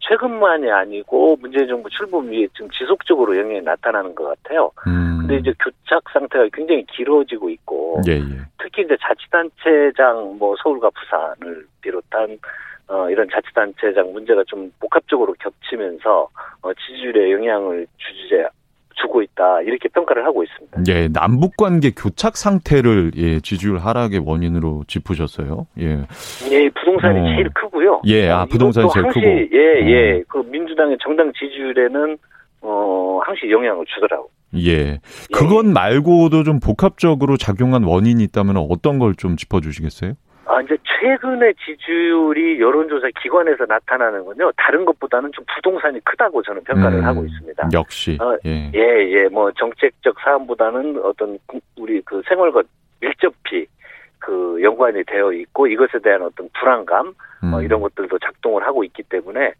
최근만이 0.00 0.70
아니고 0.70 1.36
문재인 1.40 1.66
정부 1.68 1.88
출범 1.90 2.32
이후에 2.32 2.48
지금 2.54 2.68
지속적으로 2.70 3.36
영향이 3.36 3.62
나타나는 3.62 4.14
것 4.14 4.24
같아요. 4.24 4.70
음. 4.86 5.11
근데 5.32 5.38
이제 5.38 5.54
교착 5.58 6.02
상태가 6.12 6.46
굉장히 6.52 6.84
길어지고 6.86 7.48
있고 7.50 8.02
예, 8.06 8.12
예. 8.12 8.20
특히 8.62 8.82
이제 8.82 8.96
자치단체장 9.00 10.36
뭐 10.38 10.54
서울과 10.62 10.90
부산을 10.90 11.66
비롯한 11.80 12.38
어, 12.88 13.08
이런 13.08 13.26
자치단체장 13.30 14.12
문제가 14.12 14.44
좀 14.46 14.70
복합적으로 14.78 15.34
겹치면서 15.38 16.28
어, 16.62 16.74
지지율에 16.74 17.32
영향을 17.32 17.86
주제 17.96 18.46
주고 18.94 19.22
있다 19.22 19.62
이렇게 19.62 19.88
평가를 19.88 20.24
하고 20.26 20.44
있습니다. 20.44 20.82
예, 20.88 21.08
남북 21.08 21.56
관계 21.56 21.90
교착 21.90 22.36
상태를 22.36 23.12
예, 23.16 23.40
지지율 23.40 23.78
하락의 23.78 24.20
원인으로 24.26 24.84
짚으셨어요. 24.86 25.66
예, 25.80 26.04
예, 26.50 26.68
부동산이 26.68 27.20
어. 27.20 27.34
제일 27.34 27.48
크고요. 27.54 28.02
예, 28.06 28.28
아 28.28 28.44
부동산이 28.44 28.88
제일 28.92 29.06
항시, 29.06 29.20
크고. 29.20 29.56
예, 29.56 29.80
예, 29.86 30.20
어. 30.20 30.24
그 30.28 30.38
민주당의 30.50 30.98
정당 31.02 31.32
지지율에는 31.32 32.18
어 32.60 33.20
항시 33.24 33.50
영향을 33.50 33.86
주더라고. 33.86 34.28
예. 34.54 34.68
예. 34.70 35.00
그건 35.32 35.72
말고도 35.72 36.44
좀 36.44 36.60
복합적으로 36.60 37.36
작용한 37.36 37.84
원인이 37.84 38.22
있다면 38.24 38.56
어떤 38.56 38.98
걸 38.98 39.14
좀 39.16 39.36
짚어주시겠어요? 39.36 40.14
아, 40.46 40.60
이제 40.60 40.76
최근에 40.84 41.52
지지율이 41.64 42.60
여론조사 42.60 43.08
기관에서 43.22 43.64
나타나는 43.66 44.24
건요, 44.24 44.50
다른 44.56 44.84
것보다는 44.84 45.30
좀 45.32 45.44
부동산이 45.54 46.00
크다고 46.04 46.42
저는 46.42 46.62
평가를 46.64 46.98
음, 46.98 47.04
하고 47.04 47.24
있습니다. 47.24 47.68
역시. 47.72 48.18
어, 48.20 48.36
예. 48.44 48.70
예, 48.74 48.80
예, 49.12 49.28
뭐, 49.28 49.50
정책적 49.52 50.16
사안보다는 50.20 51.00
어떤, 51.04 51.38
우리 51.78 52.00
그 52.02 52.20
생활과 52.28 52.62
밀접히 53.00 53.66
그 54.18 54.58
연관이 54.62 55.02
되어 55.04 55.32
있고, 55.32 55.66
이것에 55.68 55.98
대한 56.02 56.22
어떤 56.22 56.48
불안감, 56.58 57.14
뭐 57.40 57.50
음. 57.50 57.54
어, 57.54 57.62
이런 57.62 57.80
것들도 57.80 58.18
작동을 58.18 58.66
하고 58.66 58.84
있기 58.84 59.02
때문에, 59.04 59.52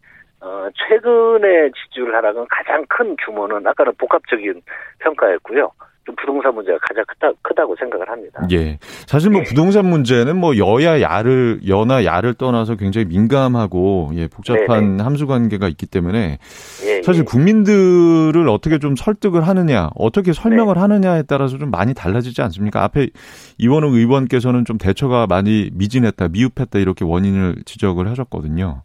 어, 0.42 0.68
최근에 0.74 1.70
지지율 1.70 2.14
하락은 2.14 2.46
가장 2.50 2.84
큰 2.88 3.16
규모는 3.24 3.64
아까는 3.66 3.92
복합적인 3.96 4.60
평가였고요. 4.98 5.70
좀 6.04 6.16
부동산 6.16 6.52
문제가 6.52 6.78
가장 6.82 7.04
크다, 7.06 7.30
크다고 7.42 7.76
생각을 7.76 8.08
합니다. 8.08 8.44
예. 8.50 8.78
사실 9.06 9.30
뭐 9.30 9.42
네. 9.42 9.48
부동산 9.48 9.86
문제는 9.86 10.36
뭐 10.36 10.56
여야 10.56 11.00
야를, 11.00 11.60
여나 11.68 12.04
야를 12.04 12.34
떠나서 12.34 12.74
굉장히 12.74 13.06
민감하고, 13.06 14.10
예, 14.14 14.26
복잡한 14.26 14.66
네네. 14.66 14.96
네. 14.96 15.02
함수 15.04 15.28
관계가 15.28 15.68
있기 15.68 15.86
때문에 15.86 16.38
예, 16.84 17.02
사실 17.02 17.20
예. 17.20 17.24
국민들을 17.24 18.48
어떻게 18.48 18.80
좀 18.80 18.96
설득을 18.96 19.46
하느냐, 19.46 19.90
어떻게 19.94 20.32
설명을 20.32 20.74
네. 20.74 20.80
하느냐에 20.80 21.22
따라서 21.22 21.56
좀 21.56 21.70
많이 21.70 21.94
달라지지 21.94 22.42
않습니까? 22.42 22.82
앞에 22.82 23.10
이원웅 23.58 23.94
의원께서는 23.94 24.64
좀 24.64 24.78
대처가 24.78 25.28
많이 25.28 25.70
미진했다, 25.72 26.30
미흡했다 26.30 26.80
이렇게 26.80 27.04
원인을 27.04 27.58
지적을 27.64 28.08
하셨거든요. 28.08 28.82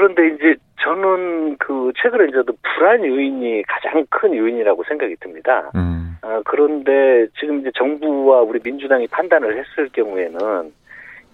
그런데 0.00 0.28
이제 0.28 0.56
저는 0.82 1.58
그 1.58 1.92
최근에 1.96 2.28
이제 2.28 2.42
불안 2.62 3.04
요인이 3.04 3.62
가장 3.64 4.06
큰 4.08 4.34
요인이라고 4.34 4.82
생각이 4.84 5.14
듭니다. 5.20 5.70
음. 5.74 6.16
아, 6.22 6.40
그런데 6.46 7.26
지금 7.38 7.60
이제 7.60 7.70
정부와 7.76 8.40
우리 8.40 8.60
민주당이 8.64 9.08
판단을 9.08 9.58
했을 9.58 9.90
경우에는 9.92 10.72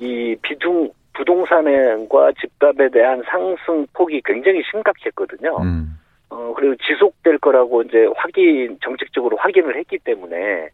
이 0.01 0.35
비중 0.43 0.91
부동산과 1.15 2.33
집값에 2.41 2.89
대한 2.89 3.23
상승 3.29 3.87
폭이 3.93 4.21
굉장히 4.25 4.63
심각했거든요. 4.69 5.59
음. 5.63 5.97
어, 6.29 6.53
그리고 6.57 6.75
지속될 6.85 7.39
거라고 7.39 7.83
이제 7.83 8.09
확인, 8.17 8.77
정책적으로 8.83 9.37
확인을 9.37 9.77
했기 9.77 9.97
때문에, 9.99 10.69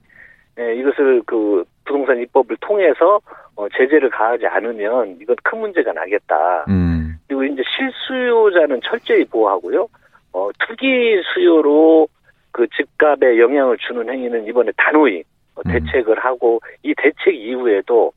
예, 0.58 0.74
이것을 0.76 1.22
그 1.26 1.64
부동산 1.84 2.18
입법을 2.20 2.56
통해서 2.60 3.20
어, 3.54 3.68
제재를 3.68 4.08
가하지 4.08 4.46
않으면 4.46 5.18
이건 5.20 5.36
큰 5.42 5.60
문제가 5.60 5.92
나겠다. 5.92 6.64
음. 6.68 7.01
그리고 7.32 7.44
이제 7.44 7.62
실수요자는 7.76 8.80
철저히 8.84 9.24
보호하고요. 9.24 9.88
어, 10.34 10.50
투기 10.58 11.20
수요로 11.32 12.06
그 12.50 12.66
집값에 12.76 13.38
영향을 13.38 13.78
주는 13.78 14.06
행위는 14.08 14.46
이번에 14.46 14.70
단호히 14.76 15.24
어, 15.54 15.62
음. 15.64 15.72
대책을 15.72 16.18
음. 16.18 16.18
하고 16.18 16.60
이 16.82 16.94
대책 16.96 17.34
이후에도 17.34 18.12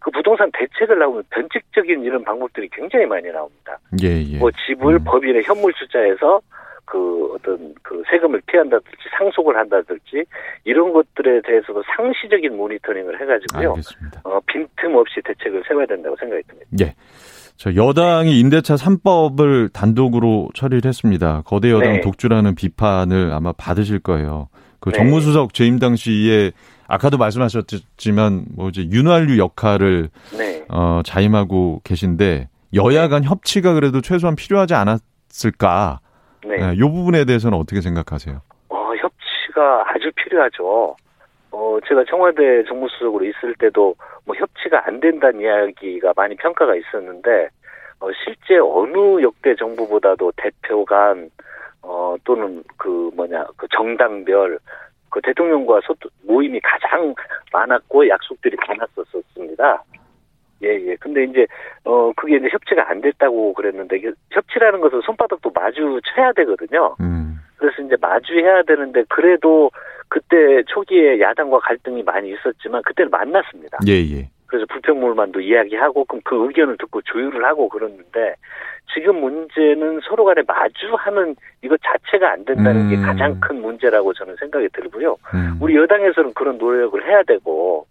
그 0.00 0.10
부동산 0.10 0.50
대책을 0.52 0.98
나오면 0.98 1.24
변칙적인 1.30 2.04
이런 2.04 2.24
방법들이 2.24 2.68
굉장히 2.72 3.06
많이 3.06 3.30
나옵니다. 3.30 3.78
예, 4.02 4.22
예. 4.22 4.38
뭐 4.38 4.50
집을 4.66 4.94
음. 4.94 5.04
법인의 5.04 5.42
현물 5.44 5.72
투자해서 5.74 6.40
그 6.86 7.34
어떤 7.34 7.74
그 7.82 8.02
세금을 8.10 8.42
피한다든지 8.46 8.96
상속을 9.18 9.56
한다든지 9.56 10.24
이런 10.64 10.92
것들에 10.92 11.40
대해서도 11.42 11.82
상시적인 11.96 12.56
모니터링을 12.56 13.20
해가지고요. 13.20 13.70
알겠습니다. 13.70 14.20
어, 14.24 14.40
빈틈 14.46 14.94
없이 14.94 15.20
대책을 15.24 15.64
세워야 15.66 15.86
된다고 15.86 16.16
생각이 16.16 16.42
듭니다. 16.44 16.68
예. 16.80 16.94
저 17.56 17.74
여당이 17.74 18.38
임대차 18.40 18.74
3법을 18.74 19.72
단독으로 19.72 20.50
처리를 20.54 20.88
했습니다. 20.88 21.42
거대 21.44 21.70
여당 21.70 21.94
네. 21.94 22.00
독주라는 22.00 22.54
비판을 22.54 23.32
아마 23.32 23.52
받으실 23.52 24.00
거예요. 24.00 24.48
그 24.80 24.90
네. 24.90 24.98
정무수석 24.98 25.54
재임 25.54 25.78
당시에 25.78 26.52
아까도 26.86 27.16
말씀하셨지만 27.16 28.46
뭐 28.54 28.68
이제 28.68 28.82
윤활유 28.90 29.38
역할을 29.38 30.10
네. 30.36 30.64
어, 30.68 31.00
자임하고 31.04 31.80
계신데 31.84 32.48
여야 32.74 33.08
간 33.08 33.24
협치가 33.24 33.72
그래도 33.74 34.00
최소한 34.00 34.34
필요하지 34.36 34.74
않았을까? 34.74 36.00
네. 36.44 36.56
네. 36.56 36.74
이 36.74 36.80
부분에 36.80 37.24
대해서는 37.24 37.56
어떻게 37.56 37.80
생각하세요? 37.80 38.42
어, 38.68 38.76
협치가 38.76 39.84
아주 39.88 40.10
필요하죠. 40.16 40.96
어, 41.54 41.78
제가 41.86 42.02
청와대 42.04 42.64
정무수석으로 42.64 43.24
있을 43.26 43.54
때도 43.54 43.94
뭐 44.26 44.34
협치가 44.34 44.82
안 44.86 44.98
된다는 44.98 45.40
이야기가 45.40 46.12
많이 46.16 46.34
평가가 46.34 46.74
있었는데, 46.74 47.48
어, 48.00 48.08
실제 48.24 48.58
어느 48.58 49.22
역대 49.22 49.54
정부보다도 49.54 50.32
대표 50.36 50.84
간, 50.84 51.30
어, 51.80 52.16
또는 52.24 52.64
그 52.76 53.10
뭐냐, 53.14 53.46
그 53.56 53.68
정당별, 53.68 54.58
그 55.10 55.20
대통령과 55.22 55.80
소통, 55.84 56.10
모임이 56.26 56.58
가장 56.60 57.14
많았고 57.52 58.08
약속들이 58.08 58.56
많았었습니다. 58.66 59.84
예, 60.64 60.68
예. 60.68 60.96
근데 60.96 61.22
이제, 61.22 61.46
어, 61.84 62.10
그게 62.16 62.36
이제 62.36 62.48
협치가 62.50 62.90
안 62.90 63.00
됐다고 63.00 63.52
그랬는데, 63.52 64.00
협치라는 64.30 64.80
것은 64.80 65.02
손바닥도 65.02 65.52
마주쳐야 65.54 66.32
되거든요. 66.32 66.96
음. 67.00 67.33
그래서 67.64 67.82
이제 67.82 67.96
마주해야 68.00 68.62
되는데, 68.64 69.04
그래도 69.08 69.70
그때 70.08 70.62
초기에 70.68 71.20
야당과 71.20 71.60
갈등이 71.60 72.02
많이 72.02 72.30
있었지만, 72.30 72.82
그때는 72.82 73.10
만났습니다. 73.10 73.78
예, 73.88 73.92
예. 73.92 74.28
그래서 74.46 74.66
불평물만도 74.68 75.40
이야기하고, 75.40 76.04
그럼 76.04 76.20
그 76.24 76.44
의견을 76.46 76.76
듣고 76.76 77.00
조율을 77.02 77.44
하고 77.44 77.68
그러는데, 77.68 78.34
지금 78.92 79.20
문제는 79.20 80.00
서로 80.06 80.24
간에 80.24 80.42
마주하는 80.46 81.34
이것 81.62 81.80
자체가 81.82 82.32
안 82.32 82.44
된다는 82.44 82.82
음. 82.82 82.90
게 82.90 82.96
가장 82.96 83.40
큰 83.40 83.62
문제라고 83.62 84.12
저는 84.12 84.36
생각이 84.36 84.68
들고요. 84.74 85.16
음. 85.34 85.58
우리 85.60 85.74
여당에서는 85.74 86.34
그런 86.34 86.58
노력을 86.58 87.02
해야 87.08 87.22
되고, 87.22 87.86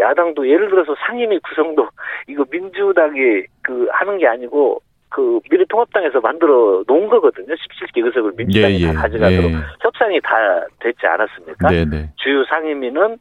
야당도 0.00 0.48
예를 0.48 0.70
들어서 0.70 0.94
상임위 1.06 1.40
구성도 1.40 1.88
이거 2.28 2.44
민주당이 2.50 3.44
그 3.62 3.88
하는 3.90 4.18
게 4.18 4.26
아니고 4.26 4.80
그 5.10 5.40
미래통합당에서 5.50 6.20
만들어 6.20 6.82
놓은 6.86 7.08
거거든요. 7.08 7.54
17개 7.54 8.04
의석을 8.04 8.32
민주당이 8.36 8.82
예, 8.82 8.88
예, 8.88 8.92
다 8.92 9.02
가져가도록 9.02 9.50
예. 9.52 9.56
협상이 9.80 10.20
다 10.20 10.36
됐지 10.80 11.06
않았습니까? 11.06 11.70
네, 11.70 11.84
네. 11.84 12.10
주요 12.16 12.44
상임위는 12.44 13.18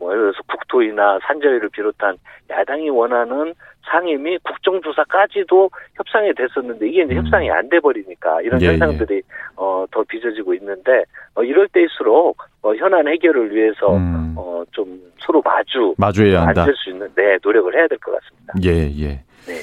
뭐 0.00 0.12
예를 0.12 0.22
들어서 0.24 0.38
국토위나 0.46 1.18
산자위를 1.22 1.68
비롯한 1.70 2.16
야당이 2.50 2.90
원하는 2.90 3.54
상임위 3.90 4.38
국정조사까지도 4.44 5.70
협상이 5.96 6.32
됐었는데 6.34 6.88
이게 6.88 7.02
이제 7.02 7.14
음. 7.14 7.18
협상이 7.24 7.50
안 7.50 7.68
돼 7.68 7.80
버리니까 7.80 8.42
이런 8.42 8.60
예, 8.60 8.66
예. 8.66 8.70
현상들이 8.72 9.16
예. 9.16 9.22
어더 9.56 10.04
빚어지고 10.08 10.54
있는데 10.54 11.04
어 11.34 11.42
이럴 11.42 11.68
때일수록 11.68 12.36
어 12.62 12.74
현안 12.74 13.08
해결을 13.08 13.54
위해서 13.54 13.96
음. 13.96 14.34
어좀 14.36 15.00
서로 15.20 15.40
마주 15.44 15.94
마주해야 15.98 16.42
한다. 16.46 16.62
앉을 16.62 16.74
수 16.76 16.90
있는 16.90 17.08
네 17.14 17.38
노력을 17.42 17.74
해야 17.74 17.86
될 17.88 17.98
것 17.98 18.12
같습니다. 18.20 18.54
예 18.64 18.90
예. 19.04 19.08
네. 19.46 19.54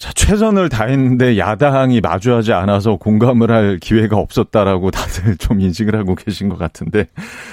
자, 0.00 0.10
최선을 0.14 0.70
다했는데 0.70 1.36
야당이 1.36 2.00
마주하지 2.00 2.54
않아서 2.54 2.96
공감을 2.96 3.50
할 3.50 3.76
기회가 3.76 4.16
없었다라고 4.16 4.90
다들 4.90 5.36
좀 5.36 5.60
인식을 5.60 5.94
하고 5.94 6.14
계신 6.14 6.48
것 6.48 6.58
같은데. 6.58 7.04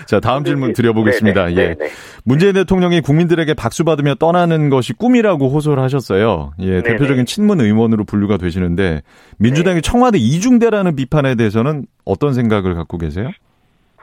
자, 0.06 0.22
다음 0.22 0.46
질문 0.46 0.72
드려보겠습니다. 0.72 1.48
네네, 1.48 1.56
네, 1.56 1.62
예. 1.62 1.74
네네. 1.76 1.92
문재인 2.24 2.54
대통령이 2.54 3.02
국민들에게 3.02 3.54
박수 3.54 3.84
받으며 3.84 4.16
떠나는 4.16 4.70
것이 4.70 4.94
꿈이라고 4.94 5.50
호소를 5.50 5.84
하셨어요. 5.84 6.54
예, 6.60 6.82
네네. 6.82 6.84
대표적인 6.84 7.26
친문 7.26 7.60
의원으로 7.60 8.06
분류가 8.06 8.38
되시는데 8.38 9.02
민주당이 9.40 9.82
네. 9.82 9.82
청와대 9.82 10.18
이중대라는 10.18 10.96
비판에 10.96 11.36
대해서는 11.36 11.84
어떤 12.06 12.34
생각을 12.34 12.76
갖고 12.76 12.98
계세요? 12.98 13.30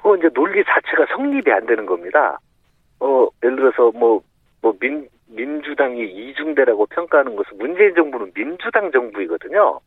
그 0.03 0.19
이제 0.19 0.29
논리 0.35 0.63
자체가 0.65 1.07
성립이 1.17 1.51
안 1.51 1.65
되는 1.65 1.87
겁니다. 1.87 2.39
어, 3.01 3.27
예를 3.43 3.57
들어서 3.57 3.91
뭐, 3.99 4.21
뭐, 4.61 4.75
민, 4.79 5.09
민주당이 5.35 6.03
이중대라고 6.03 6.87
평가하는 6.87 7.37
것은 7.37 7.59
문재인 7.59 7.95
정부는 7.95 8.33
민주당 8.33 8.91
정부이거든요. 8.91 9.81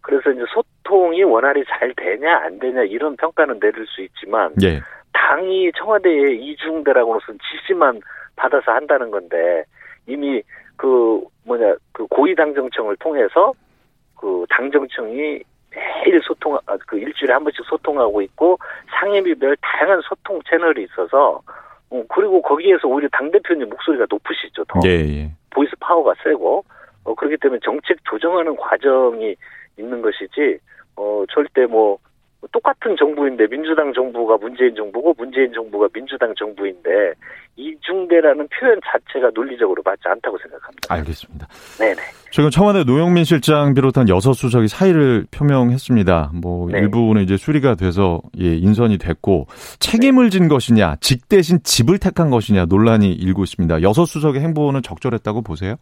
그래서 0.00 0.30
이제 0.30 0.42
소통이 0.52 1.22
원활히 1.22 1.64
잘 1.66 1.94
되냐 1.96 2.38
안 2.38 2.58
되냐 2.58 2.82
이런 2.82 3.16
평가는 3.16 3.60
내릴 3.60 3.86
수 3.86 4.02
있지만 4.02 4.52
예. 4.62 4.80
당이 5.12 5.72
청와대에 5.76 6.32
이중대라고는 6.32 7.20
지시만 7.50 8.00
받아서 8.34 8.72
한다는 8.72 9.10
건데 9.10 9.64
이미 10.06 10.42
그 10.76 11.22
뭐냐 11.44 11.76
그 11.92 12.06
고위 12.08 12.34
당정청을 12.34 12.96
통해서 12.96 13.52
그 14.16 14.44
당정청이 14.50 15.42
매일 15.70 16.20
소통 16.22 16.58
아, 16.66 16.76
그 16.86 16.98
일주일에 16.98 17.32
한 17.32 17.44
번씩 17.44 17.64
소통하고 17.64 18.20
있고 18.22 18.58
상임위별 18.90 19.56
다양한 19.60 20.00
소통 20.02 20.40
채널이 20.48 20.84
있어서 20.84 21.40
어, 21.92 22.04
그리고 22.08 22.40
거기에서 22.40 22.88
오히려 22.88 23.08
당 23.12 23.30
대표님 23.30 23.68
목소리가 23.68 24.06
높으시죠 24.08 24.64
더 24.64 24.80
예, 24.86 24.90
예. 24.90 25.30
voice 25.50 25.72
power가 25.78 26.14
세고 26.24 26.64
어, 27.04 27.14
그렇기 27.14 27.36
때문에 27.36 27.60
정책 27.62 27.98
조정하는 28.04 28.56
과정이 28.56 29.36
있는 29.78 30.02
것이지 30.02 30.58
어 30.96 31.24
절대 31.32 31.66
뭐 31.66 31.98
똑같은 32.50 32.96
정부인데 32.98 33.46
민주당 33.46 33.92
정부가 33.92 34.36
문재인 34.36 34.74
정부고 34.74 35.14
문재인 35.16 35.52
정부가 35.52 35.88
민주당 35.92 36.34
정부인데 36.36 37.14
이중대라는 37.56 38.48
표현 38.48 38.80
자체가 38.84 39.30
논리적으로 39.34 39.82
맞지 39.84 40.02
않다고 40.04 40.38
생각합니다. 40.38 40.94
알겠습니다. 40.94 41.46
네네. 41.78 42.00
최근 42.30 42.50
청와대 42.50 42.82
노영민 42.84 43.24
실장 43.24 43.74
비롯한 43.74 44.08
여섯 44.08 44.32
수석이 44.32 44.68
사의를 44.68 45.26
표명했습니다. 45.30 46.32
뭐 46.34 46.68
네. 46.70 46.78
일부는 46.78 47.22
이제 47.22 47.36
수리가 47.36 47.74
돼서 47.74 48.22
예, 48.40 48.56
인선이 48.56 48.98
됐고 48.98 49.46
책임을 49.78 50.30
진 50.30 50.48
것이냐, 50.48 50.96
직 51.00 51.28
대신 51.28 51.58
집을 51.62 51.98
택한 51.98 52.30
것이냐 52.30 52.64
논란이 52.64 53.12
일고 53.12 53.44
있습니다. 53.44 53.82
여섯 53.82 54.06
수석의 54.06 54.40
행보는 54.40 54.82
적절했다고 54.82 55.42
보세요? 55.42 55.76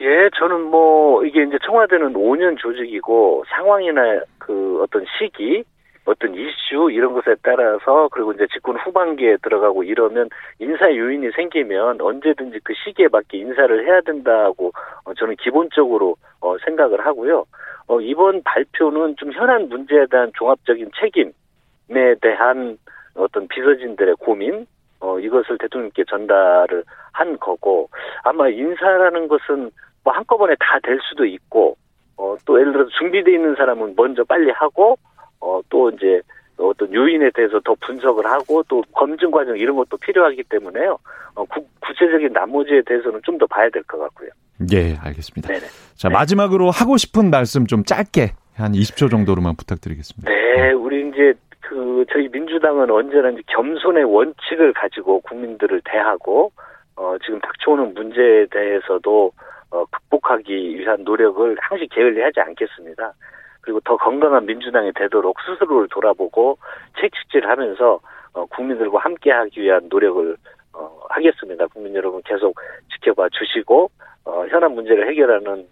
예, 0.00 0.30
저는 0.38 0.62
뭐 0.62 1.24
이게 1.24 1.42
이제 1.42 1.58
청와대는 1.64 2.12
5년 2.12 2.56
조직이고 2.56 3.44
상황이나 3.48 4.20
그 4.38 4.80
어떤 4.80 5.04
시기, 5.18 5.64
어떤 6.04 6.34
이슈 6.34 6.90
이런 6.92 7.12
것에 7.14 7.34
따라서 7.42 8.08
그리고 8.12 8.32
이제 8.32 8.46
집권 8.52 8.76
후반기에 8.76 9.38
들어가고 9.42 9.82
이러면 9.82 10.28
인사 10.60 10.94
요인이 10.94 11.32
생기면 11.32 12.00
언제든지 12.00 12.60
그 12.62 12.74
시기에 12.74 13.08
맞게 13.10 13.38
인사를 13.38 13.86
해야 13.86 14.00
된다고 14.00 14.70
어, 15.04 15.14
저는 15.14 15.34
기본적으로 15.36 16.14
어, 16.40 16.56
생각을 16.64 17.04
하고요. 17.04 17.44
어, 17.88 18.00
이번 18.00 18.42
발표는 18.44 19.16
좀 19.16 19.32
현안 19.32 19.68
문제에 19.68 20.06
대한 20.06 20.30
종합적인 20.36 20.92
책임에 21.00 22.14
대한 22.20 22.78
어떤 23.16 23.48
비서진들의 23.48 24.14
고민 24.20 24.64
어, 25.00 25.18
이것을 25.18 25.58
대통령께 25.58 26.04
전달을 26.04 26.84
한 27.12 27.36
거고 27.38 27.90
아마 28.22 28.48
인사라는 28.48 29.26
것은 29.26 29.70
뭐 30.04 30.12
한꺼번에 30.14 30.54
다 30.58 30.78
될 30.82 30.98
수도 31.08 31.24
있고 31.26 31.76
어, 32.16 32.36
또 32.44 32.58
예를 32.60 32.72
들어서 32.72 32.90
준비돼 32.98 33.32
있는 33.32 33.54
사람은 33.56 33.94
먼저 33.96 34.24
빨리 34.24 34.50
하고 34.52 34.96
어, 35.40 35.60
또 35.68 35.90
이제 35.90 36.20
어떤 36.56 36.92
요인에 36.92 37.30
대해서 37.34 37.60
더 37.60 37.74
분석을 37.80 38.26
하고 38.26 38.62
또 38.68 38.82
검증 38.92 39.30
과정 39.30 39.56
이런 39.56 39.76
것도 39.76 39.96
필요하기 39.98 40.42
때문에요. 40.48 40.98
어, 41.36 41.44
구, 41.44 41.64
구체적인 41.80 42.32
나머지에 42.32 42.82
대해서는 42.86 43.20
좀 43.24 43.38
더 43.38 43.46
봐야 43.46 43.68
될 43.70 43.82
것 43.84 43.98
같고요. 43.98 44.30
예, 44.72 44.96
알겠습니다. 45.00 45.46
네네. 45.46 45.66
자, 45.94 46.08
네. 46.08 46.14
마지막으로 46.14 46.70
하고 46.72 46.96
싶은 46.96 47.30
말씀 47.30 47.66
좀 47.66 47.84
짧게 47.84 48.32
한 48.56 48.72
20초 48.72 49.08
정도로만 49.08 49.54
부탁드리겠습니다. 49.56 50.28
네, 50.32 50.72
우리 50.72 51.08
이제 51.08 51.34
그 51.60 52.04
저희 52.12 52.28
민주당은 52.28 52.90
언제나 52.90 53.30
이제 53.30 53.42
겸손의 53.46 54.02
원칙을 54.02 54.72
가지고 54.72 55.20
국민들을 55.20 55.80
대하고 55.84 56.50
어, 56.96 57.14
지금 57.24 57.38
닥쳐오는 57.40 57.94
문제에 57.94 58.46
대해서도 58.50 59.30
어, 59.70 59.84
극복하기 59.86 60.78
위한 60.78 61.04
노력을 61.04 61.56
항시 61.60 61.86
게을리 61.88 62.20
하지 62.22 62.40
않겠습니다. 62.40 63.12
그리고 63.60 63.80
더 63.80 63.96
건강한 63.96 64.46
민주당이 64.46 64.92
되도록 64.94 65.36
스스로를 65.42 65.88
돌아보고 65.90 66.58
책찍질을 67.00 67.48
하면서 67.50 68.00
어, 68.32 68.46
국민들과 68.46 68.98
함께하기 69.00 69.60
위한 69.60 69.88
노력을 69.90 70.36
어, 70.72 71.00
하겠습니다. 71.10 71.66
국민 71.66 71.94
여러분 71.94 72.22
계속 72.24 72.58
지켜봐 72.94 73.28
주시고 73.30 73.90
어, 74.24 74.46
현안 74.48 74.74
문제를 74.74 75.08
해결하는 75.08 75.66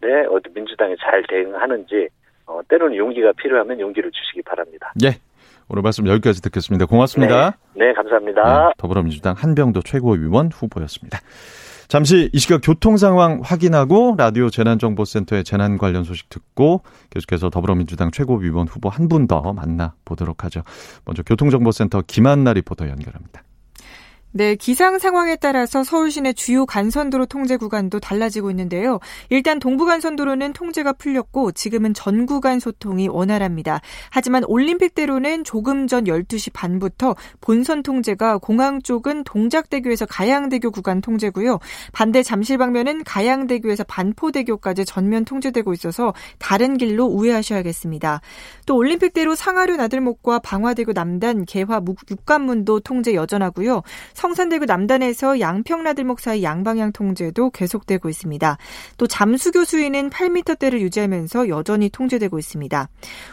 데 0.00 0.26
어디 0.30 0.48
민주당이 0.54 0.96
잘 0.98 1.22
대응하는지 1.28 2.08
어, 2.46 2.60
때로는 2.68 2.96
용기가 2.96 3.32
필요하면 3.32 3.80
용기를 3.80 4.10
주시기 4.10 4.42
바랍니다. 4.42 4.92
예. 5.04 5.10
오늘 5.68 5.82
말씀 5.82 6.06
여기까지 6.06 6.42
듣겠습니다. 6.42 6.86
고맙습니다. 6.86 7.56
네, 7.74 7.86
네 7.86 7.92
감사합니다. 7.92 8.68
네, 8.68 8.72
더불어민주당 8.76 9.34
한병도 9.36 9.80
최고위원 9.82 10.50
후보였습니다. 10.52 11.18
잠시 11.92 12.30
이 12.32 12.38
시각 12.38 12.62
교통 12.64 12.96
상황 12.96 13.42
확인하고 13.44 14.14
라디오 14.16 14.48
재난정보센터의 14.48 15.44
재난 15.44 15.76
관련 15.76 16.04
소식 16.04 16.30
듣고 16.30 16.84
계속해서 17.10 17.50
더불어민주당 17.50 18.10
최고위원 18.10 18.66
후보 18.66 18.88
한 18.88 19.08
분 19.08 19.26
더 19.26 19.52
만나보도록 19.52 20.42
하죠. 20.44 20.62
먼저 21.04 21.22
교통정보센터 21.22 22.04
김한나 22.06 22.54
리포터 22.54 22.88
연결합니다. 22.88 23.42
네, 24.34 24.54
기상 24.54 24.98
상황에 24.98 25.36
따라서 25.36 25.84
서울 25.84 26.10
시내 26.10 26.32
주요 26.32 26.64
간선도로 26.64 27.26
통제 27.26 27.58
구간도 27.58 28.00
달라지고 28.00 28.48
있는데요. 28.50 28.98
일단 29.28 29.58
동부 29.58 29.84
간선도로는 29.84 30.54
통제가 30.54 30.94
풀렸고 30.94 31.52
지금은 31.52 31.92
전 31.92 32.24
구간 32.24 32.58
소통이 32.58 33.08
원활합니다. 33.08 33.82
하지만 34.10 34.42
올림픽대로는 34.46 35.44
조금 35.44 35.86
전 35.86 36.04
12시 36.04 36.50
반부터 36.54 37.14
본선 37.42 37.82
통제가 37.82 38.38
공항 38.38 38.80
쪽은 38.80 39.24
동작대교에서 39.24 40.06
가양대교 40.06 40.70
구간 40.70 41.02
통제고요. 41.02 41.58
반대 41.92 42.22
잠실 42.22 42.56
방면은 42.56 43.04
가양대교에서 43.04 43.84
반포대교까지 43.84 44.86
전면 44.86 45.26
통제되고 45.26 45.74
있어서 45.74 46.14
다른 46.38 46.78
길로 46.78 47.04
우회하셔야겠습니다. 47.04 48.22
또 48.64 48.76
올림픽대로 48.76 49.34
상하류 49.34 49.76
나들목과 49.76 50.38
방화대교 50.38 50.92
남단 50.94 51.44
개화 51.44 51.82
육관문도 52.10 52.80
통제 52.80 53.12
여전하고요. 53.12 53.82
성산대교 54.22 54.66
남단에서 54.66 55.40
양평나들목 55.40 56.20
사이 56.20 56.44
양방향 56.44 56.92
통제도 56.92 57.50
계속되고 57.50 58.08
있습니다. 58.08 58.56
또 58.96 59.06
잠수교 59.08 59.64
수위는 59.64 60.10
8m대를 60.10 60.78
유지하면서 60.78 61.48
여전히 61.48 61.88
통제되고 61.88 62.38
있습니다. 62.38 62.88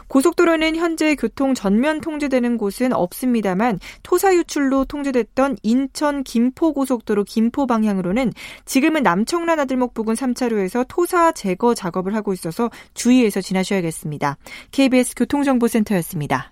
고속도로는 0.08 0.76
현재 0.76 1.14
교통 1.14 1.54
전면 1.54 2.02
통제되는 2.02 2.58
곳은 2.58 2.94
없습니다만 2.94 3.78
토사 4.02 4.34
유출로 4.34 4.86
통제됐던 4.86 5.58
인천 5.62 6.24
김포 6.24 6.74
고속도로 6.74 7.24
김포 7.24 7.68
방향으로는 7.68 8.34
지금은 8.66 9.04
남청란 9.04 9.58
나들목 9.58 9.94
부근 9.94 10.16
3차로에서 10.16 10.86
토사 10.88 11.32
제거 11.34 11.76
작업을 11.76 12.16
하고 12.16 12.34
있어서 12.34 12.72
주의해서 12.96 13.42
지나셔야겠습니다. 13.42 14.38
KBS 14.72 15.14
교통정보센터였습니다. 15.16 16.52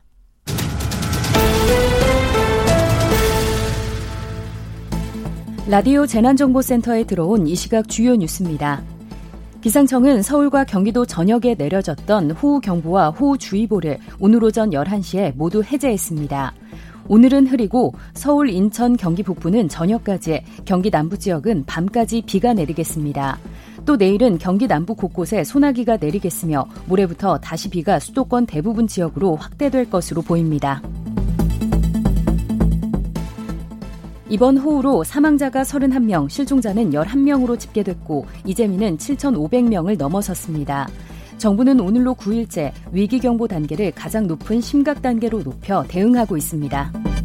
라디오 5.70 6.06
재난정보센터에 6.08 7.04
들어온 7.04 7.46
이 7.46 7.54
시각 7.54 7.90
주요 7.90 8.16
뉴스입니다. 8.16 8.82
기상청은 9.60 10.22
서울과 10.22 10.64
경기도 10.64 11.06
전역에 11.06 11.56
내려졌던 11.56 12.32
호우경보와 12.32 13.10
호우주의보를 13.10 13.98
오늘 14.22 14.42
오전 14.46 14.70
11시에 14.70 15.36
모두 15.36 15.62
해제했습니다. 15.62 16.54
오늘은 17.10 17.48
흐리고 17.48 17.94
서울, 18.14 18.50
인천, 18.50 18.96
경기 18.96 19.24
북부는 19.24 19.68
저녁까지, 19.68 20.42
경기 20.64 20.90
남부 20.90 21.18
지역은 21.18 21.66
밤까지 21.66 22.24
비가 22.26 22.54
내리겠습니다. 22.54 23.38
또 23.86 23.98
내일은 23.98 24.38
경기 24.38 24.68
남부 24.68 24.96
곳곳에 24.96 25.44
소나기가 25.44 25.98
내리겠으며 25.98 26.66
모레부터 26.86 27.40
다시 27.40 27.70
비가 27.70 28.00
수도권 28.00 28.46
대부분 28.46 28.88
지역으로 28.88 29.36
확대될 29.36 29.90
것으로 29.90 30.22
보입니다. 30.22 30.82
이번 34.30 34.58
호우로 34.58 35.06
사망자가 35.06 35.64
31명, 35.64 36.30
실종자는 36.30 36.92
11명으로 36.92 37.58
집계됐고 37.58 38.26
이재민은 38.46 38.98
7,500명을 38.98 39.98
넘어섰습니다. 39.98 40.90
정부는 41.38 41.80
오늘로 41.80 42.14
9일째 42.16 42.72
위기경보 42.92 43.48
단계를 43.48 43.92
가장 43.92 44.28
높은 44.28 44.60
심각 44.60 45.02
단계로 45.02 45.44
높여 45.44 45.84
대응하고 45.88 46.36
있습니다. 46.36 47.17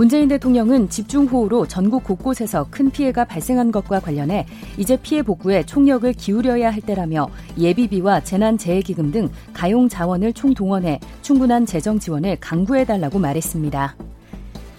문재인 0.00 0.28
대통령은 0.28 0.88
집중호우로 0.88 1.66
전국 1.66 2.04
곳곳에서 2.04 2.66
큰 2.70 2.90
피해가 2.90 3.26
발생한 3.26 3.70
것과 3.70 4.00
관련해 4.00 4.46
이제 4.78 4.96
피해 4.96 5.20
복구에 5.20 5.62
총력을 5.66 6.10
기울여야 6.14 6.72
할 6.72 6.80
때라며 6.80 7.28
예비비와 7.58 8.20
재난재해기금 8.20 9.12
등 9.12 9.28
가용 9.52 9.90
자원을 9.90 10.32
총동원해 10.32 11.00
충분한 11.20 11.66
재정 11.66 11.98
지원을 11.98 12.38
강구해달라고 12.40 13.18
말했습니다. 13.18 13.94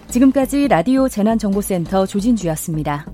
지금까지 0.10 0.67
라디오 0.67 1.07
재난정보센터 1.07 2.07
조진주였습니다. 2.07 3.05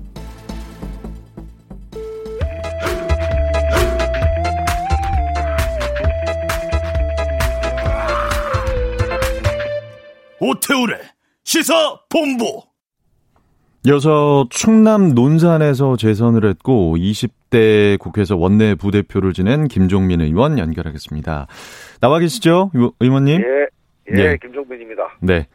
오태우래 10.40 11.17
시사 11.48 11.98
본부. 12.10 12.60
이어서 13.86 14.46
충남 14.50 15.14
논산에서 15.14 15.96
재선을 15.96 16.44
했고 16.44 16.98
20 16.98 17.38
20대 17.48 17.98
국회에서 17.98 18.36
원내 18.36 18.74
부대표를 18.74 19.32
지낸 19.32 19.66
김종민 19.66 20.20
의원 20.20 20.58
연결하겠습니다. 20.58 21.46
나와 22.02 22.18
계시죠, 22.18 22.70
의원님? 23.00 23.40
예, 23.40 23.66
예, 24.14 24.32
예. 24.32 24.36
김종민입니다. 24.42 25.16
네. 25.22 25.46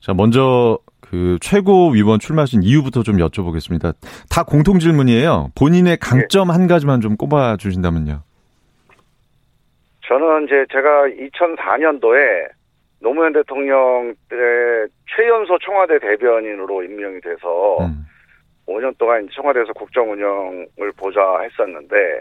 자, 0.00 0.14
먼저 0.14 0.78
그 1.00 1.36
최고위원 1.42 2.20
출마하신 2.20 2.62
이유부터 2.62 3.02
좀 3.02 3.18
여쭤보겠습니다. 3.18 3.94
다 4.30 4.44
공통 4.44 4.78
질문이에요. 4.78 5.50
본인의 5.54 5.98
강점 5.98 6.48
예. 6.48 6.52
한 6.52 6.66
가지만 6.66 7.02
좀 7.02 7.18
꼽아 7.18 7.58
주신다면요. 7.58 8.22
저는 10.08 10.44
이제 10.44 10.64
제가 10.72 11.04
2004년도에 11.06 12.53
노무현 13.04 13.34
대통령 13.34 14.14
때 14.30 14.36
최연소 15.14 15.58
청와대 15.58 15.98
대변인으로 15.98 16.82
임명이 16.82 17.20
돼서 17.20 17.76
음. 17.82 18.06
5년 18.66 18.96
동안 18.96 19.28
청와대에서 19.30 19.74
국정 19.74 20.10
운영을 20.10 20.90
보좌 20.96 21.20
했었는데 21.42 22.20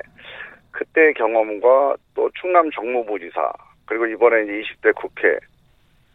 그때 0.72 1.14
경험과 1.14 1.96
또 2.14 2.30
충남 2.40 2.70
정무부지사 2.72 3.54
그리고 3.86 4.06
이번에 4.08 4.44
이제 4.44 4.62
20대 4.62 4.94
국회 4.96 5.40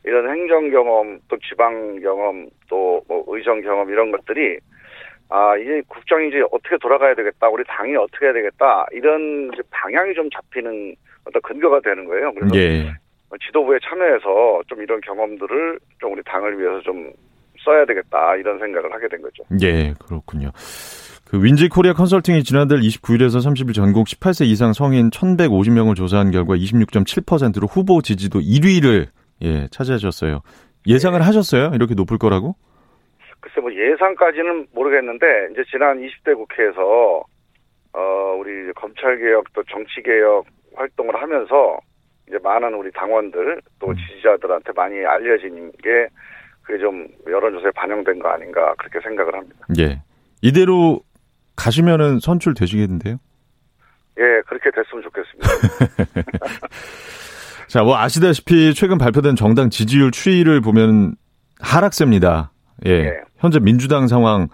이런 0.05 0.29
행정 0.31 0.71
경험 0.71 1.19
또 1.29 1.39
지방 1.39 1.99
경험 2.01 2.47
또 2.69 3.03
뭐 3.09 3.25
의정 3.29 3.63
경험 3.63 3.89
이런 3.89 4.13
것들이 4.13 4.59
아 5.31 5.57
이제 5.57 5.83
국정이 5.89 6.29
이제 6.29 6.43
어떻게 6.53 6.77
돌아가야 6.77 7.15
되겠다 7.15 7.49
우리 7.49 7.65
당이 7.67 7.97
어떻게 7.97 8.27
해야 8.27 8.35
되겠다 8.35 8.87
이런 8.93 9.51
방향이 9.71 10.13
좀 10.13 10.29
잡히는 10.31 10.95
어떤 11.25 11.41
근거가 11.43 11.81
되는 11.81 12.05
거예요. 12.05 12.33
그래서 12.35 12.57
예. 12.57 12.93
지도부에 13.37 13.79
참여해서 13.83 14.63
좀 14.69 14.83
이런 14.83 15.01
경험들을 15.01 15.79
좀 16.01 16.13
우리 16.13 16.23
당을 16.25 16.59
위해서 16.59 16.81
좀 16.81 17.13
써야 17.65 17.85
되겠다 17.85 18.37
이런 18.37 18.59
생각을 18.59 18.93
하게 18.93 19.09
된 19.09 19.21
거죠. 19.21 19.45
예, 19.63 19.93
그렇군요. 20.07 20.51
그 21.31 21.43
윈지 21.43 21.69
코리아 21.69 21.93
컨설팅이 21.93 22.43
지난달 22.43 22.79
29일에서 22.79 23.45
30일 23.45 23.75
전국 23.75 24.07
18세 24.07 24.47
이상 24.47 24.73
성인 24.73 25.11
1,150명을 25.11 25.95
조사한 25.95 26.31
결과 26.31 26.55
26.7%로 26.55 27.67
후보 27.67 28.01
지지도 28.01 28.39
1위를 28.41 29.09
예, 29.43 29.69
차지하셨어요. 29.71 30.41
예상을 30.87 31.19
네. 31.19 31.25
하셨어요? 31.25 31.73
이렇게 31.75 31.95
높을 31.95 32.17
거라고? 32.17 32.55
글쎄 33.41 33.61
뭐 33.61 33.73
예상까지는 33.73 34.69
모르겠는데 34.73 35.49
이제 35.53 35.63
지난 35.71 35.99
20대 36.01 36.35
국회에서 36.35 37.23
어 37.93 38.37
우리 38.39 38.73
검찰 38.73 39.19
개혁 39.19 39.53
또 39.53 39.63
정치 39.65 40.03
개혁 40.03 40.47
활동을 40.75 41.21
하면서 41.21 41.79
이제 42.29 42.39
많은 42.43 42.75
우리 42.75 42.91
당원들 42.93 43.61
또 43.79 43.89
음. 43.89 43.97
지지자들한테 43.97 44.73
많이 44.77 45.05
알려진 45.05 45.73
게 45.83 46.09
그게 46.63 46.79
좀 46.79 47.09
여론조사에 47.27 47.71
반영된 47.75 48.19
거 48.19 48.29
아닌가 48.29 48.75
그렇게 48.79 49.01
생각을 49.01 49.35
합니다. 49.35 49.67
예. 49.79 50.03
이대로 50.43 51.01
가시면은 51.57 52.21
선출되시겠는데요? 52.21 53.17
예, 54.19 54.43
그렇게 54.47 54.71
됐으면 54.71 55.03
좋겠습니다. 55.05 55.49
자, 57.69 57.83
뭐 57.83 57.97
아시다시피 57.97 58.75
최근 58.75 58.99
발표된 58.99 59.37
정당 59.37 59.71
지지율 59.71 60.11
추이를 60.11 60.61
보면 60.61 61.17
하락세입니다. 61.61 62.53
예. 62.87 62.91
예. 62.91 63.21
현재 63.39 63.61
민주당 63.61 64.09
상황, 64.09 64.49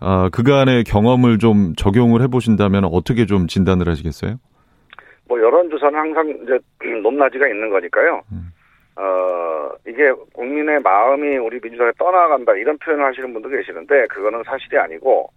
어, 0.00 0.28
그간의 0.30 0.84
경험을 0.84 1.38
좀 1.38 1.74
적용을 1.76 2.22
해보신다면 2.22 2.84
어떻게 2.84 3.26
좀 3.26 3.46
진단을 3.46 3.88
하시겠어요? 3.88 4.38
뭐 5.30 5.40
여론조사는 5.40 5.96
항상 5.96 6.28
이제 6.28 6.58
높낮이가 7.02 7.46
있는 7.46 7.70
거니까요. 7.70 8.20
음. 8.32 8.50
어, 8.96 9.70
이게 9.86 10.10
국민의 10.34 10.80
마음이 10.80 11.36
우리 11.36 11.60
민주당에 11.62 11.92
떠나간다 11.96 12.54
이런 12.54 12.76
표현을 12.78 13.04
하시는 13.04 13.32
분도 13.32 13.48
계시는데 13.48 14.08
그거는 14.08 14.42
사실이 14.44 14.76
아니고 14.76 15.30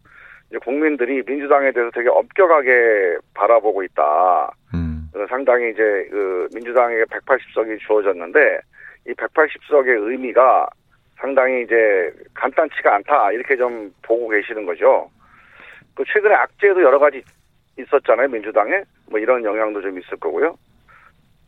이제 0.50 0.58
국민들이 0.58 1.22
민주당에 1.24 1.72
대해서 1.72 1.92
되게 1.94 2.10
엄격하게 2.10 3.18
바라보고 3.36 3.84
있다. 3.84 4.52
음. 4.74 5.08
상당히 5.30 5.70
이제 5.70 6.08
그 6.10 6.50
민주당에게 6.56 7.04
180석이 7.04 7.80
주어졌는데 7.82 8.60
이 9.08 9.14
180석의 9.14 10.10
의미가 10.10 10.68
상당히 11.18 11.62
이제 11.62 12.12
간단치가 12.34 12.96
않다 12.96 13.32
이렇게 13.32 13.56
좀 13.56 13.94
보고 14.02 14.28
계시는 14.28 14.66
거죠. 14.66 15.08
그 15.94 16.04
최근에 16.12 16.34
악재도 16.34 16.82
여러 16.82 16.98
가지 16.98 17.24
있었잖아요 17.78 18.28
민주당에 18.28 18.84
뭐 19.10 19.20
이런 19.20 19.44
영향도 19.44 19.82
좀 19.82 19.98
있을 20.00 20.18
거고요. 20.20 20.56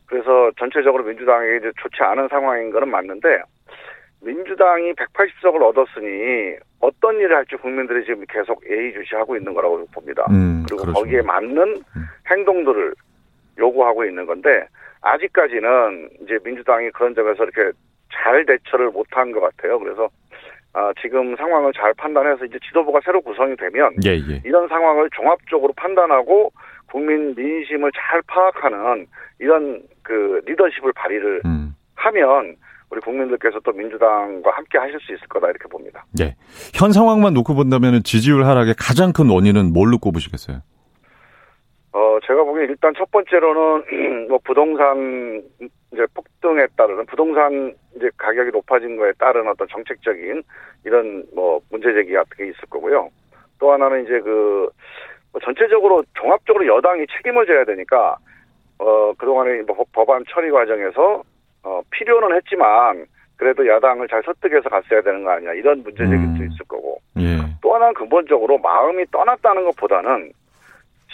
그래서 0.06 0.50
전체적으로 0.58 1.04
민주당에게 1.04 1.56
이제 1.56 1.72
좋지 1.80 2.02
않은 2.02 2.28
상황인 2.28 2.70
거는 2.70 2.88
맞는데 2.88 3.42
민주당이 4.20 4.92
180석을 4.94 5.62
얻었으니 5.62 6.56
어떤 6.80 7.16
일을 7.16 7.36
할지 7.36 7.56
국민들이 7.56 8.04
지금 8.04 8.24
계속 8.28 8.62
예의주시하고 8.68 9.36
있는 9.36 9.54
거라고 9.54 9.84
봅니다. 9.92 10.24
음, 10.30 10.64
그리고 10.66 10.82
그렇죠. 10.82 11.00
거기에 11.00 11.22
맞는 11.22 11.58
음. 11.96 12.06
행동들을 12.30 12.94
요구하고 13.58 14.04
있는 14.04 14.26
건데 14.26 14.66
아직까지는 15.00 16.10
이제 16.22 16.38
민주당이 16.44 16.90
그런 16.90 17.14
점에서 17.14 17.44
이렇게 17.44 17.76
잘 18.12 18.44
대처를 18.46 18.90
못한 18.90 19.32
것 19.32 19.40
같아요. 19.40 19.78
그래서 19.78 20.08
아, 20.76 20.92
지금 21.00 21.34
상황을 21.36 21.72
잘 21.72 21.94
판단해서 21.94 22.44
이제 22.44 22.58
지도부가 22.68 23.00
새로 23.02 23.22
구성이 23.22 23.56
되면 23.56 23.94
예, 24.04 24.10
예. 24.10 24.42
이런 24.44 24.68
상황을 24.68 25.08
종합적으로 25.16 25.72
판단하고 25.72 26.52
국민 26.92 27.34
민심을 27.34 27.90
잘 27.92 28.20
파악하는 28.26 29.06
이런 29.38 29.82
그 30.02 30.42
리더십을 30.44 30.92
발휘를 30.92 31.40
음. 31.46 31.74
하면 31.94 32.56
우리 32.90 33.00
국민들께서 33.00 33.58
또 33.64 33.72
민주당과 33.72 34.50
함께 34.50 34.76
하실 34.76 35.00
수 35.00 35.14
있을 35.14 35.26
거다 35.28 35.48
이렇게 35.48 35.66
봅니다. 35.66 36.04
네. 36.12 36.36
현 36.74 36.92
상황만 36.92 37.32
놓고 37.32 37.54
본다면 37.54 38.02
지지율 38.04 38.44
하락의 38.44 38.74
가장 38.78 39.14
큰 39.14 39.30
원인은 39.30 39.72
뭘로 39.72 39.96
꼽으시겠어요? 39.96 40.60
어, 41.96 42.18
제가 42.26 42.44
보기엔 42.44 42.68
일단 42.68 42.92
첫 42.96 43.10
번째로는 43.10 44.26
뭐 44.28 44.38
부동산 44.44 45.42
이제 45.92 46.06
폭등에 46.14 46.66
따르는 46.76 47.06
부동산 47.06 47.74
이제 47.96 48.10
가격이 48.18 48.50
높아진 48.50 48.96
거에 48.96 49.12
따른 49.18 49.48
어떤 49.48 49.66
정책적인 49.68 50.42
이런 50.84 51.24
뭐 51.34 51.60
문제 51.70 51.92
제기 51.94 52.12
같은 52.12 52.36
게 52.36 52.44
있을 52.44 52.60
거고요. 52.68 53.08
또 53.58 53.72
하나는 53.72 54.04
이제 54.04 54.20
그 54.20 54.68
뭐 55.36 55.40
전체적으로 55.44 56.02
종합적으로 56.14 56.66
여당이 56.66 57.06
책임을 57.14 57.44
져야 57.44 57.64
되니까 57.64 58.16
어 58.78 59.12
그동안에 59.18 59.62
뭐 59.66 59.84
법안 59.92 60.24
처리 60.30 60.50
과정에서 60.50 61.22
어 61.62 61.82
필요는 61.90 62.34
했지만 62.36 63.04
그래도 63.36 63.68
야당을 63.68 64.08
잘 64.08 64.22
설득해서 64.22 64.70
갔어야 64.70 65.02
되는 65.02 65.24
거 65.24 65.32
아니야 65.32 65.52
이런 65.52 65.82
문제 65.82 66.06
제기도 66.06 66.40
음. 66.40 66.48
있을 66.50 66.64
거고 66.66 66.98
예. 67.18 67.36
또 67.60 67.74
하나는 67.74 67.92
근본적으로 67.92 68.56
마음이 68.56 69.04
떠났다는 69.12 69.66
것보다는 69.66 70.32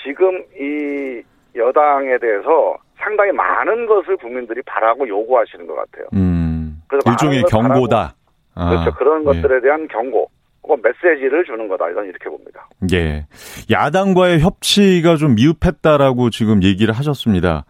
지금 0.02 0.42
이 0.58 1.22
여당에 1.56 2.18
대해서 2.18 2.76
상당히 2.98 3.32
많은 3.32 3.86
것을 3.86 4.16
국민들이 4.16 4.62
바라고 4.62 5.06
요구하시는 5.06 5.66
것 5.66 5.74
같아요. 5.74 6.06
음, 6.14 6.82
그래서 6.88 7.10
일종의 7.10 7.42
경고다. 7.44 8.14
아, 8.54 8.70
그렇죠. 8.70 8.94
그런 8.98 9.22
예. 9.22 9.24
것들에 9.24 9.60
대한 9.60 9.88
경고. 9.88 10.30
혹은 10.62 10.80
메시지를 10.80 11.44
주는 11.44 11.66
거다. 11.66 11.88
이런 11.88 12.06
이렇게 12.06 12.28
봅니다. 12.28 12.68
예. 12.92 13.26
야당과의 13.70 14.40
협치가 14.40 15.16
좀 15.16 15.34
미흡했다라고 15.34 16.30
지금 16.30 16.62
얘기를 16.62 16.94
하셨습니다. 16.94 17.64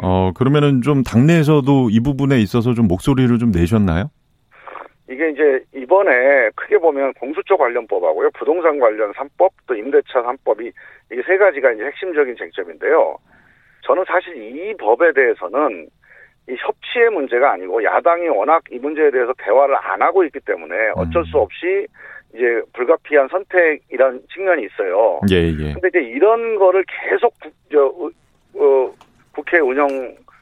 어, 0.00 0.30
그러면은 0.32 0.82
좀 0.82 1.02
당내에서도 1.02 1.88
이 1.90 2.00
부분에 2.00 2.38
있어서 2.38 2.74
좀 2.74 2.86
목소리를 2.86 3.36
좀 3.38 3.50
내셨나요? 3.50 4.10
이게 5.10 5.30
이제 5.30 5.64
이번에 5.74 6.50
크게 6.54 6.78
보면 6.78 7.14
공수처 7.14 7.56
관련법하고요. 7.56 8.30
부동산 8.38 8.78
관련 8.78 9.12
3법 9.12 9.50
또 9.66 9.74
임대차 9.74 10.22
3법이 10.22 10.72
이게 11.10 11.22
세 11.26 11.36
가지가 11.36 11.72
이제 11.72 11.84
핵심적인 11.84 12.36
쟁점인데요. 12.36 13.16
저는 13.82 14.04
사실 14.06 14.36
이 14.36 14.74
법에 14.76 15.12
대해서는 15.12 15.88
이 16.48 16.56
협치의 16.58 17.10
문제가 17.10 17.52
아니고 17.52 17.82
야당이 17.82 18.28
워낙 18.28 18.62
이 18.70 18.78
문제에 18.78 19.10
대해서 19.10 19.32
대화를 19.38 19.76
안 19.80 20.02
하고 20.02 20.24
있기 20.24 20.40
때문에 20.40 20.92
어쩔 20.94 21.24
수 21.26 21.38
음. 21.38 21.42
없이 21.42 21.86
이제 22.34 22.60
불가피한 22.72 23.28
선택이란 23.28 24.20
측면이 24.32 24.64
있어요. 24.66 25.20
예, 25.30 25.36
예. 25.36 25.72
근데 25.72 25.88
이제 25.88 26.00
이런 26.00 26.56
거를 26.56 26.84
계속 27.08 27.34
국, 27.40 27.52
저, 27.72 27.86
어, 28.60 28.92
국회 29.32 29.58
운영 29.58 29.88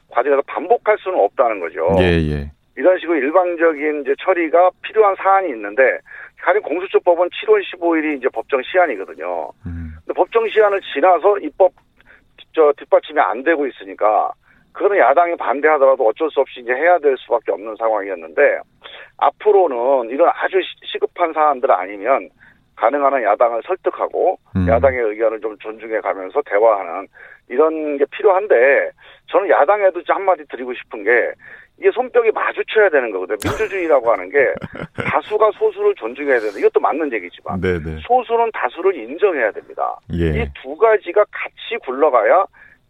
과정에서 0.09 0.41
반복할 0.47 0.97
수는 0.99 1.19
없다는 1.19 1.59
거죠. 1.59 1.95
예, 1.99 2.17
예. 2.31 2.51
이런 2.77 2.99
식으로 2.99 3.17
일방적인 3.17 4.01
이제 4.01 4.13
처리가 4.19 4.71
필요한 4.81 5.15
사안이 5.15 5.49
있는데 5.49 5.99
가령 6.41 6.61
공수처법은 6.61 7.29
7월 7.29 7.63
15일이 7.63 8.17
이제 8.17 8.27
법정 8.29 8.61
시한이거든요. 8.63 9.51
음. 9.65 9.84
법정 10.15 10.47
시한을 10.47 10.81
지나서 10.93 11.37
입법 11.39 11.71
저 12.53 12.73
뒷받침이 12.77 13.19
안 13.19 13.43
되고 13.43 13.67
있으니까 13.67 14.31
그거는 14.71 14.97
야당이 14.97 15.35
반대하더라도 15.37 16.07
어쩔 16.07 16.29
수 16.31 16.41
없이 16.41 16.61
이제 16.61 16.73
해야 16.73 16.97
될 16.99 17.15
수밖에 17.17 17.51
없는 17.51 17.75
상황이었는데 17.77 18.59
앞으로는 19.17 20.09
이런 20.09 20.31
아주 20.33 20.59
시급한 20.83 21.33
사안들 21.33 21.71
아니면 21.71 22.29
가능한 22.75 23.13
한 23.13 23.23
야당을 23.23 23.61
설득하고 23.65 24.37
음. 24.55 24.67
야당의 24.67 24.99
의견을 24.99 25.39
좀 25.39 25.57
존중해 25.59 26.01
가면서 26.01 26.41
대화하는 26.45 27.07
이런 27.47 27.97
게 27.97 28.05
필요한데 28.11 28.91
저는 29.27 29.49
야당에도 29.49 30.01
한마디 30.07 30.43
드리고 30.49 30.73
싶은 30.73 31.03
게 31.03 31.31
이게 31.79 31.91
손뼉이 31.91 32.31
마주쳐야 32.33 32.89
되는 32.89 33.11
거거든요. 33.11 33.37
민주주의라고 33.43 34.11
하는 34.11 34.29
게 34.29 34.37
다수가 34.95 35.51
소수를 35.59 35.93
존중해야 35.95 36.39
되는 36.39 36.57
이것도 36.59 36.79
맞는 36.79 37.11
얘기지만 37.13 37.59
네네. 37.61 37.79
네. 37.83 37.97
소수는 38.07 38.49
다수를 38.53 38.95
인정해야 38.95 39.51
됩니다. 39.51 39.97
예. 40.13 40.43
이두 40.43 40.75
가지가 40.77 41.23
같이 41.31 41.77
굴러가야 41.83 42.45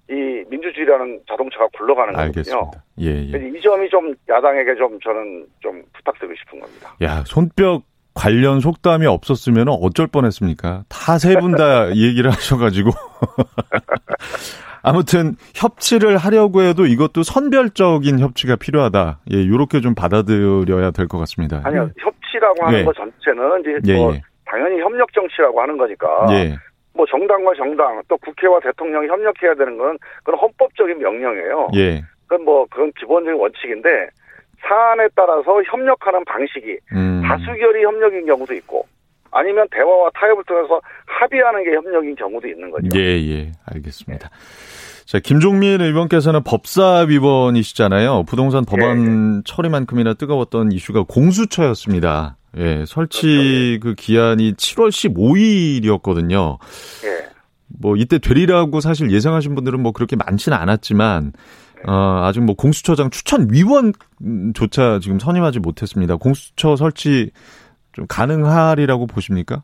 이 0.08 0.44
민주주의라는 0.50 1.20
자동차가 1.28 1.68
굴러가는. 1.76 2.14
거거든요. 2.14 2.70
예, 3.02 3.08
예. 3.08 3.50
이 3.58 3.60
점이 3.60 3.90
좀 3.90 4.14
야당에게 4.30 4.76
좀 4.76 5.00
저는 5.00 5.48
좀 5.62 5.82
부탁드리고 5.94 6.36
싶은 6.36 6.60
겁니다. 6.60 6.96
야 7.02 7.24
손뼉 7.26 7.82
관련 8.14 8.60
속담이 8.62 9.08
없었으면 9.08 9.68
어쩔 9.70 10.06
뻔했습니까? 10.08 10.84
다 10.90 11.18
세 11.18 11.36
분 11.40 11.56
다 11.58 11.90
얘기를 11.98 12.30
하셔가지고 12.32 12.92
아무튼 14.86 15.36
협치를 15.56 16.18
하려고 16.18 16.62
해도 16.62 16.86
이것도 16.86 17.24
선별적인 17.24 18.20
협치가 18.20 18.56
필요하다. 18.56 19.20
예, 19.32 19.48
요렇게 19.48 19.82
좀 19.82 19.96
받아들여야 19.96 20.92
될 20.92 21.08
것 21.08 21.18
같습니다. 21.20 21.62
아니요, 21.64 21.90
협치라고 21.98 22.66
하는 22.66 22.80
예. 22.80 22.84
것 22.84 22.96
전체는 22.96 23.62
이제 23.62 23.94
예, 23.94 23.96
뭐 23.98 24.14
예. 24.14 24.22
당연히 24.46 24.80
협력 24.82 25.12
정치라고 25.14 25.62
하는 25.62 25.78
거니까. 25.78 26.08
예. 26.32 26.56
뭐 26.94 27.06
정당과 27.06 27.54
정당 27.58 28.02
또 28.08 28.16
국회와 28.18 28.60
대통령이 28.62 29.08
협력해야 29.10 29.54
되는 29.56 29.78
건 29.78 29.98
그건 30.24 30.40
헌법적인 30.40 30.98
명령이에요. 30.98 31.68
예. 31.76 32.02
그건 32.28 32.46
뭐 32.46 32.66
그건 32.70 32.92
기본적인 32.98 33.38
원칙인데 33.40 33.90
사안에 34.62 35.10
따라서 35.16 35.62
협력하는 35.64 36.24
방식이 36.26 36.78
음. 36.94 37.22
다수결이 37.28 37.84
협력인 37.84 38.26
경우도 38.26 38.54
있고 38.56 38.88
아니면 39.36 39.68
대화와 39.70 40.12
타협을 40.14 40.46
통해서 40.46 40.80
합의하는 41.06 41.66
게 41.66 41.76
협력인 41.76 42.16
경우도 42.16 42.48
있는 42.48 42.72
거죠. 42.72 42.88
예, 42.96 43.02
예. 43.02 43.52
알겠습니다. 43.66 44.30
자, 45.04 45.20
김종민 45.20 45.82
의원께서는 45.82 46.42
법사 46.44 47.06
위반이시잖아요. 47.10 48.24
부동산 48.24 48.64
법안 48.64 49.02
예, 49.02 49.38
예. 49.38 49.42
처리만큼이나 49.44 50.14
뜨거웠던 50.14 50.72
이슈가 50.72 51.04
공수처였습니다. 51.04 52.38
예, 52.58 52.86
설치 52.88 53.78
그렇죠. 53.82 53.96
그 53.98 54.02
기한이 54.02 54.54
7월 54.54 54.88
15일이었거든요. 54.90 56.58
예. 57.04 57.26
뭐 57.68 57.98
이때 57.98 58.20
되리라고 58.20 58.80
사실 58.80 59.12
예상하신 59.12 59.54
분들은 59.54 59.82
뭐 59.82 59.92
그렇게 59.92 60.16
많지는 60.16 60.58
않았지만 60.58 61.34
어, 61.88 62.22
아직 62.24 62.40
뭐 62.40 62.56
공수처장 62.56 63.10
추천 63.10 63.50
위원조차 63.52 65.00
지금 65.02 65.20
선임하지 65.20 65.60
못했습니다. 65.60 66.16
공수처 66.16 66.78
설치 66.78 67.32
좀 67.96 68.06
가능하리라고 68.08 69.08
보십니까? 69.08 69.64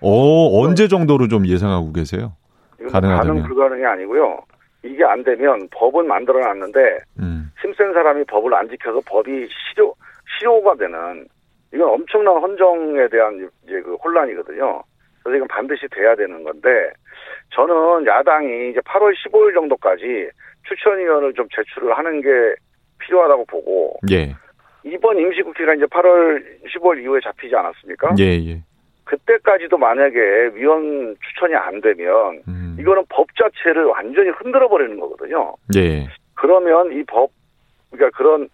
어, 0.00 0.60
언제 0.60 0.86
정도로 0.86 1.28
좀 1.28 1.46
예상하고 1.46 1.92
계세요? 1.92 2.36
가능하다면. 2.90 3.16
가능 3.16 3.42
불가능이 3.42 3.84
아니고요. 3.84 4.38
이게 4.82 5.02
안 5.02 5.24
되면 5.24 5.66
법은 5.70 6.06
만들어 6.06 6.40
놨는데 6.40 6.98
음. 7.20 7.50
힘센 7.62 7.94
사람이 7.94 8.24
법을 8.24 8.52
안 8.52 8.68
지켜서 8.68 9.00
법이 9.06 9.30
실효 9.48 9.94
실효가 10.38 10.74
되는 10.74 11.26
이건 11.72 11.88
엄청난 11.88 12.34
헌정에 12.34 13.08
대한 13.08 13.48
이제 13.64 13.80
그 13.80 13.94
혼란이거든요. 13.94 14.82
그래서 15.22 15.36
이건 15.36 15.48
반드시 15.48 15.88
돼야 15.90 16.14
되는 16.14 16.44
건데 16.44 16.68
저는 17.54 18.06
야당이 18.06 18.70
이제 18.70 18.80
8월 18.80 19.14
15일 19.24 19.54
정도까지 19.54 20.28
추천위원을 20.68 21.32
좀 21.32 21.48
제출을 21.50 21.96
하는 21.96 22.20
게 22.20 22.28
필요하다고 22.98 23.46
보고 23.46 23.98
예. 24.10 24.36
이번 24.84 25.18
임시국회가 25.18 25.74
이제 25.74 25.86
8월 25.86 26.42
15일 26.66 27.02
이후에 27.02 27.20
잡히지 27.22 27.54
않았습니까? 27.56 28.14
예, 28.18 28.24
예. 28.46 28.62
그때까지도 29.04 29.76
만약에 29.78 30.18
위원 30.54 31.16
추천이 31.26 31.54
안 31.54 31.80
되면 31.80 32.42
음. 32.48 32.76
이거는 32.78 33.02
법 33.08 33.26
자체를 33.36 33.84
완전히 33.84 34.30
흔들어 34.30 34.68
버리는 34.68 34.98
거거든요. 34.98 35.54
예. 35.76 36.06
그러면 36.34 36.92
이 36.92 37.02
법 37.04 37.30
그러니까 37.90 38.16
그런 38.16 38.48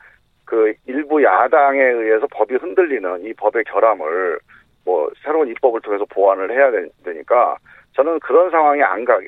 그 0.45 0.73
일부 0.87 1.23
야당에 1.23 1.81
의해서 1.81 2.27
법이 2.33 2.57
흔들리는 2.57 3.25
이 3.25 3.33
법의 3.35 3.65
결함을 3.65 4.39
뭐 4.85 5.11
새로운 5.23 5.49
입법을 5.49 5.81
통해서 5.81 6.05
보완을 6.11 6.51
해야 6.51 6.71
되니까 7.05 7.57
저는 7.95 8.19
그런 8.21 8.51
상황이 8.51 8.83
안 8.83 9.05
가게 9.05 9.27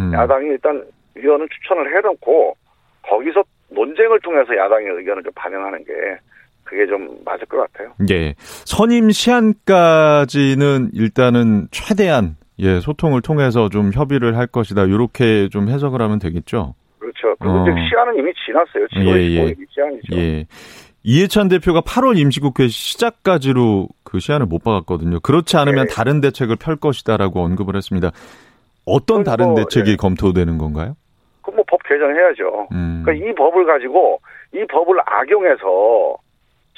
음. 0.00 0.12
야당이 0.12 0.48
일단 0.48 0.84
위원을 1.14 1.48
추천을 1.48 1.96
해놓고 1.96 2.56
거기서 3.02 3.44
논쟁을 3.70 4.20
통해서 4.20 4.56
야당의 4.56 4.88
의견을 4.88 5.22
좀 5.22 5.32
반영하는 5.34 5.84
게 5.84 5.92
그게 6.64 6.86
좀 6.86 7.18
맞을 7.24 7.46
것 7.46 7.58
같아요. 7.58 7.92
예. 8.10 8.34
선임 8.38 9.10
시한까지는 9.10 10.90
일단은 10.94 11.68
최대한 11.70 12.36
예, 12.58 12.80
소통을 12.80 13.20
통해서 13.20 13.68
좀 13.68 13.90
협의를 13.92 14.36
할 14.36 14.46
것이다. 14.46 14.84
이렇게 14.84 15.48
좀 15.48 15.68
해석을 15.68 16.00
하면 16.00 16.18
되겠죠. 16.18 16.74
그렇죠. 16.98 17.36
그리고 17.40 17.56
어. 17.56 17.64
시한은 17.64 18.16
이미 18.18 18.32
지났어요. 18.46 18.86
7월 18.94 19.16
예, 19.18 19.48
예. 19.48 19.54
시한이죠. 19.70 20.16
예. 20.16 20.46
이해찬 21.02 21.48
대표가 21.48 21.80
8월 21.82 22.18
임시국회 22.18 22.68
시작까지로 22.68 23.88
그 24.04 24.20
시한을 24.20 24.46
못 24.46 24.64
박았거든요. 24.64 25.20
그렇지 25.20 25.56
않으면 25.56 25.86
네. 25.86 25.94
다른 25.94 26.20
대책을 26.22 26.56
펼 26.56 26.76
것이다라고 26.76 27.40
언급을 27.44 27.76
했습니다. 27.76 28.10
어떤 28.86 29.22
다른 29.22 29.48
뭐, 29.48 29.56
대책이 29.56 29.92
예. 29.92 29.96
검토되는 29.96 30.56
건가요? 30.58 30.96
그럼 31.42 31.56
뭐 31.56 31.64
법 31.74 31.82
개정해야죠. 31.88 32.68
음. 32.72 33.02
그러니까 33.04 33.26
이 33.26 33.34
법을 33.34 33.66
가지고 33.66 34.20
이 34.52 34.64
법을 34.70 34.96
악용해서 35.04 36.16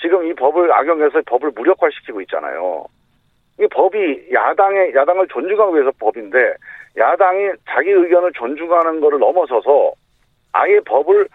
지금 0.01 0.27
이 0.27 0.35
법을 0.35 0.73
악용해서 0.73 1.23
법을 1.27 1.53
무력화시키고 1.55 2.21
있잖아요. 2.23 2.87
이 3.59 3.67
법이 3.69 4.29
야당의 4.33 4.95
야당을 4.95 5.29
존중하기 5.29 5.75
위해서 5.75 5.91
법인데 5.99 6.55
야당이 6.97 7.53
자기 7.69 7.91
의견을 7.91 8.33
존중하는 8.33 9.01
것을 9.01 9.19
넘어서서 9.19 9.93
아예 10.53 10.79
법을 10.81 11.29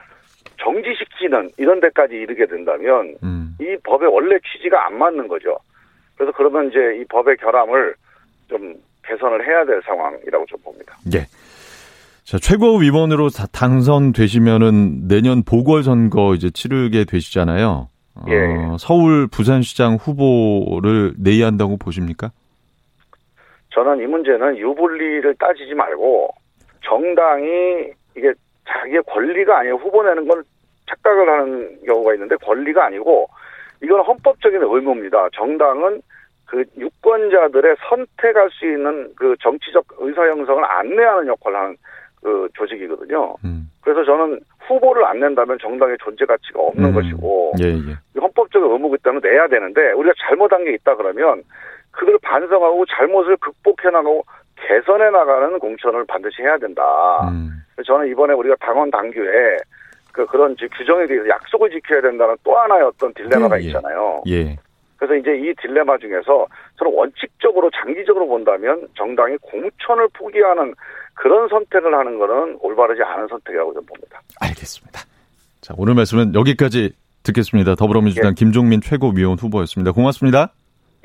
정지시키는 0.59 1.49
이런 1.57 1.79
데까지 1.79 2.15
이르게 2.15 2.45
된다면 2.45 3.15
음. 3.23 3.55
이 3.59 3.75
법의 3.83 4.09
원래 4.11 4.37
취지가 4.39 4.87
안 4.87 4.97
맞는 4.97 5.27
거죠. 5.27 5.57
그래서 6.15 6.31
그러면 6.35 6.69
이제 6.69 6.99
이 7.01 7.05
법의 7.05 7.37
결함을 7.37 7.95
좀 8.47 8.75
개선을 9.03 9.47
해야 9.47 9.65
될 9.65 9.81
상황이라고 9.83 10.45
좀 10.45 10.59
봅니다. 10.61 10.95
예. 11.15 11.25
자, 12.23 12.37
최고 12.37 12.77
위원으로 12.77 13.29
당선되시면은 13.51 15.07
내년 15.07 15.43
보궐선거 15.43 16.35
이제 16.35 16.49
치르게 16.51 17.05
되시잖아요. 17.05 17.90
예. 18.27 18.37
어, 18.37 18.77
서울 18.77 19.27
부산시장 19.27 19.95
후보를 19.95 21.13
내의한다고 21.17 21.77
보십니까? 21.77 22.31
저는 23.73 23.99
이 23.99 24.05
문제는 24.05 24.57
유불리를 24.57 25.33
따지지 25.35 25.73
말고 25.73 26.29
정당이 26.83 27.91
이게 28.17 28.33
자기의 28.67 29.01
권리가 29.07 29.59
아니에요. 29.59 29.75
후보 29.75 30.03
내는 30.03 30.27
건 30.27 30.43
착각을 30.89 31.29
하는 31.29 31.79
경우가 31.85 32.13
있는데 32.15 32.35
권리가 32.37 32.85
아니고 32.85 33.29
이건 33.81 34.01
헌법적인 34.01 34.61
의무입니다. 34.61 35.29
정당은 35.33 36.01
그 36.45 36.65
유권자들의 36.77 37.77
선택할 37.89 38.49
수 38.51 38.65
있는 38.65 39.13
그 39.15 39.35
정치적 39.41 39.85
의사 39.99 40.27
형성을 40.27 40.63
안내하는 40.65 41.27
역할을 41.27 41.57
하는 41.57 41.77
그 42.21 42.49
조직이거든요. 42.55 43.35
음. 43.45 43.71
그래서 43.79 44.03
저는 44.03 44.41
후보를 44.71 45.05
안 45.05 45.19
낸다면 45.19 45.57
정당의 45.59 45.97
존재 46.01 46.25
가치가 46.25 46.61
없는 46.61 46.89
음. 46.89 46.93
것이고 46.93 47.53
예, 47.61 47.67
예. 47.67 48.19
헌법적 48.19 48.63
의무기 48.63 48.97
때문에 49.03 49.29
내야 49.29 49.47
되는데 49.47 49.91
우리가 49.91 50.13
잘못한 50.25 50.63
게 50.63 50.73
있다 50.73 50.95
그러면 50.95 51.43
그들을 51.91 52.19
반성하고 52.21 52.85
잘못을 52.85 53.37
극복해 53.37 53.91
나가고 53.91 54.23
개선해 54.55 55.09
나가는 55.09 55.59
공천을 55.59 56.05
반드시 56.05 56.41
해야 56.41 56.57
된다. 56.57 56.83
음. 57.29 57.61
저는 57.85 58.07
이번에 58.07 58.33
우리가 58.33 58.55
당원 58.59 58.91
당규에 58.91 59.57
그 60.11 60.25
그런 60.25 60.55
규정에 60.55 61.07
대해서 61.07 61.27
약속을 61.27 61.69
지켜야 61.71 62.01
된다는 62.01 62.35
또 62.43 62.57
하나의 62.57 62.83
어떤 62.83 63.13
딜레마가 63.13 63.59
예, 63.59 63.63
예. 63.63 63.67
있잖아요. 63.67 64.23
예. 64.27 64.55
그래서 64.97 65.15
이제 65.15 65.35
이 65.35 65.53
딜레마 65.55 65.97
중에서 65.97 66.45
저는 66.77 66.93
원칙적으로 66.93 67.71
장기적으로 67.71 68.27
본다면 68.27 68.87
정당이 68.95 69.37
공천을 69.41 70.07
포기하는 70.13 70.75
그런 71.21 71.47
선택을 71.49 71.93
하는 71.93 72.17
것은 72.17 72.57
올바르지 72.61 73.03
않은 73.03 73.27
선택이라고 73.27 73.75
좀 73.75 73.85
봅니다. 73.85 74.19
알겠습니다. 74.39 75.01
자, 75.61 75.75
오늘 75.77 75.93
말씀은 75.93 76.33
여기까지 76.33 76.93
듣겠습니다. 77.21 77.75
더불어민주당 77.75 78.31
예. 78.31 78.33
김종민 78.33 78.81
최고위원 78.81 79.37
후보였습니다. 79.37 79.91
고맙습니다. 79.91 80.51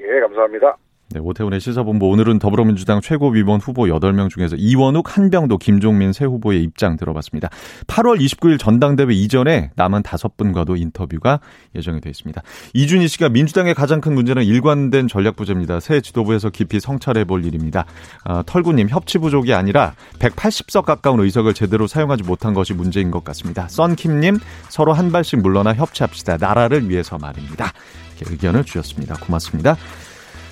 예, 0.00 0.20
감사합니다. 0.20 0.74
네, 1.10 1.20
오태훈의 1.20 1.60
시사본부 1.60 2.06
오늘은 2.06 2.40
더불어민주당 2.40 3.00
최고위원 3.00 3.60
후보 3.60 3.84
8명 3.84 4.28
중에서 4.28 4.56
이원욱, 4.56 5.16
한병도, 5.16 5.58
김종민 5.58 6.12
세 6.12 6.24
후보의 6.24 6.64
입장 6.64 6.96
들어봤습니다. 6.96 7.48
8월 7.86 8.20
29일 8.20 8.58
전당대회 8.58 9.14
이전에 9.14 9.70
남은 9.76 10.02
다섯 10.02 10.36
분과도 10.36 10.74
인터뷰가 10.74 11.38
예정이 11.76 12.00
되어 12.00 12.10
있습니다. 12.10 12.42
이준희 12.74 13.06
씨가 13.06 13.28
민주당의 13.28 13.74
가장 13.74 14.00
큰 14.00 14.14
문제는 14.14 14.42
일관된 14.42 15.06
전략 15.06 15.36
부재입니다. 15.36 15.78
새 15.78 16.00
지도부에서 16.00 16.50
깊이 16.50 16.80
성찰해 16.80 17.24
볼 17.24 17.44
일입니다. 17.44 17.86
어, 18.24 18.42
털구님 18.44 18.88
협치 18.88 19.18
부족이 19.18 19.54
아니라 19.54 19.94
180석 20.18 20.84
가까운 20.84 21.20
의석을 21.20 21.54
제대로 21.54 21.86
사용하지 21.86 22.24
못한 22.24 22.52
것이 22.52 22.74
문제인 22.74 23.12
것 23.12 23.22
같습니다. 23.22 23.68
썬킴님 23.68 24.38
서로 24.70 24.92
한 24.92 25.12
발씩 25.12 25.40
물러나 25.40 25.72
협치합시다. 25.72 26.38
나라를 26.38 26.90
위해서 26.90 27.16
말입니다. 27.16 27.72
이렇게 28.16 28.32
의견을 28.32 28.64
주셨습니다. 28.64 29.14
고맙습니다. 29.20 29.76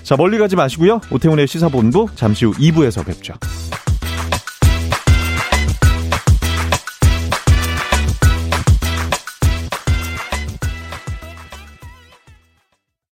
자, 0.04 0.16
멀리 0.16 0.38
가지 0.38 0.54
마시고요. 0.54 1.00
오태훈의 1.10 1.48
시사본부 1.48 2.08
잠시 2.14 2.44
후 2.44 2.52
2부에서 2.52 3.04
뵙죠. 3.06 3.34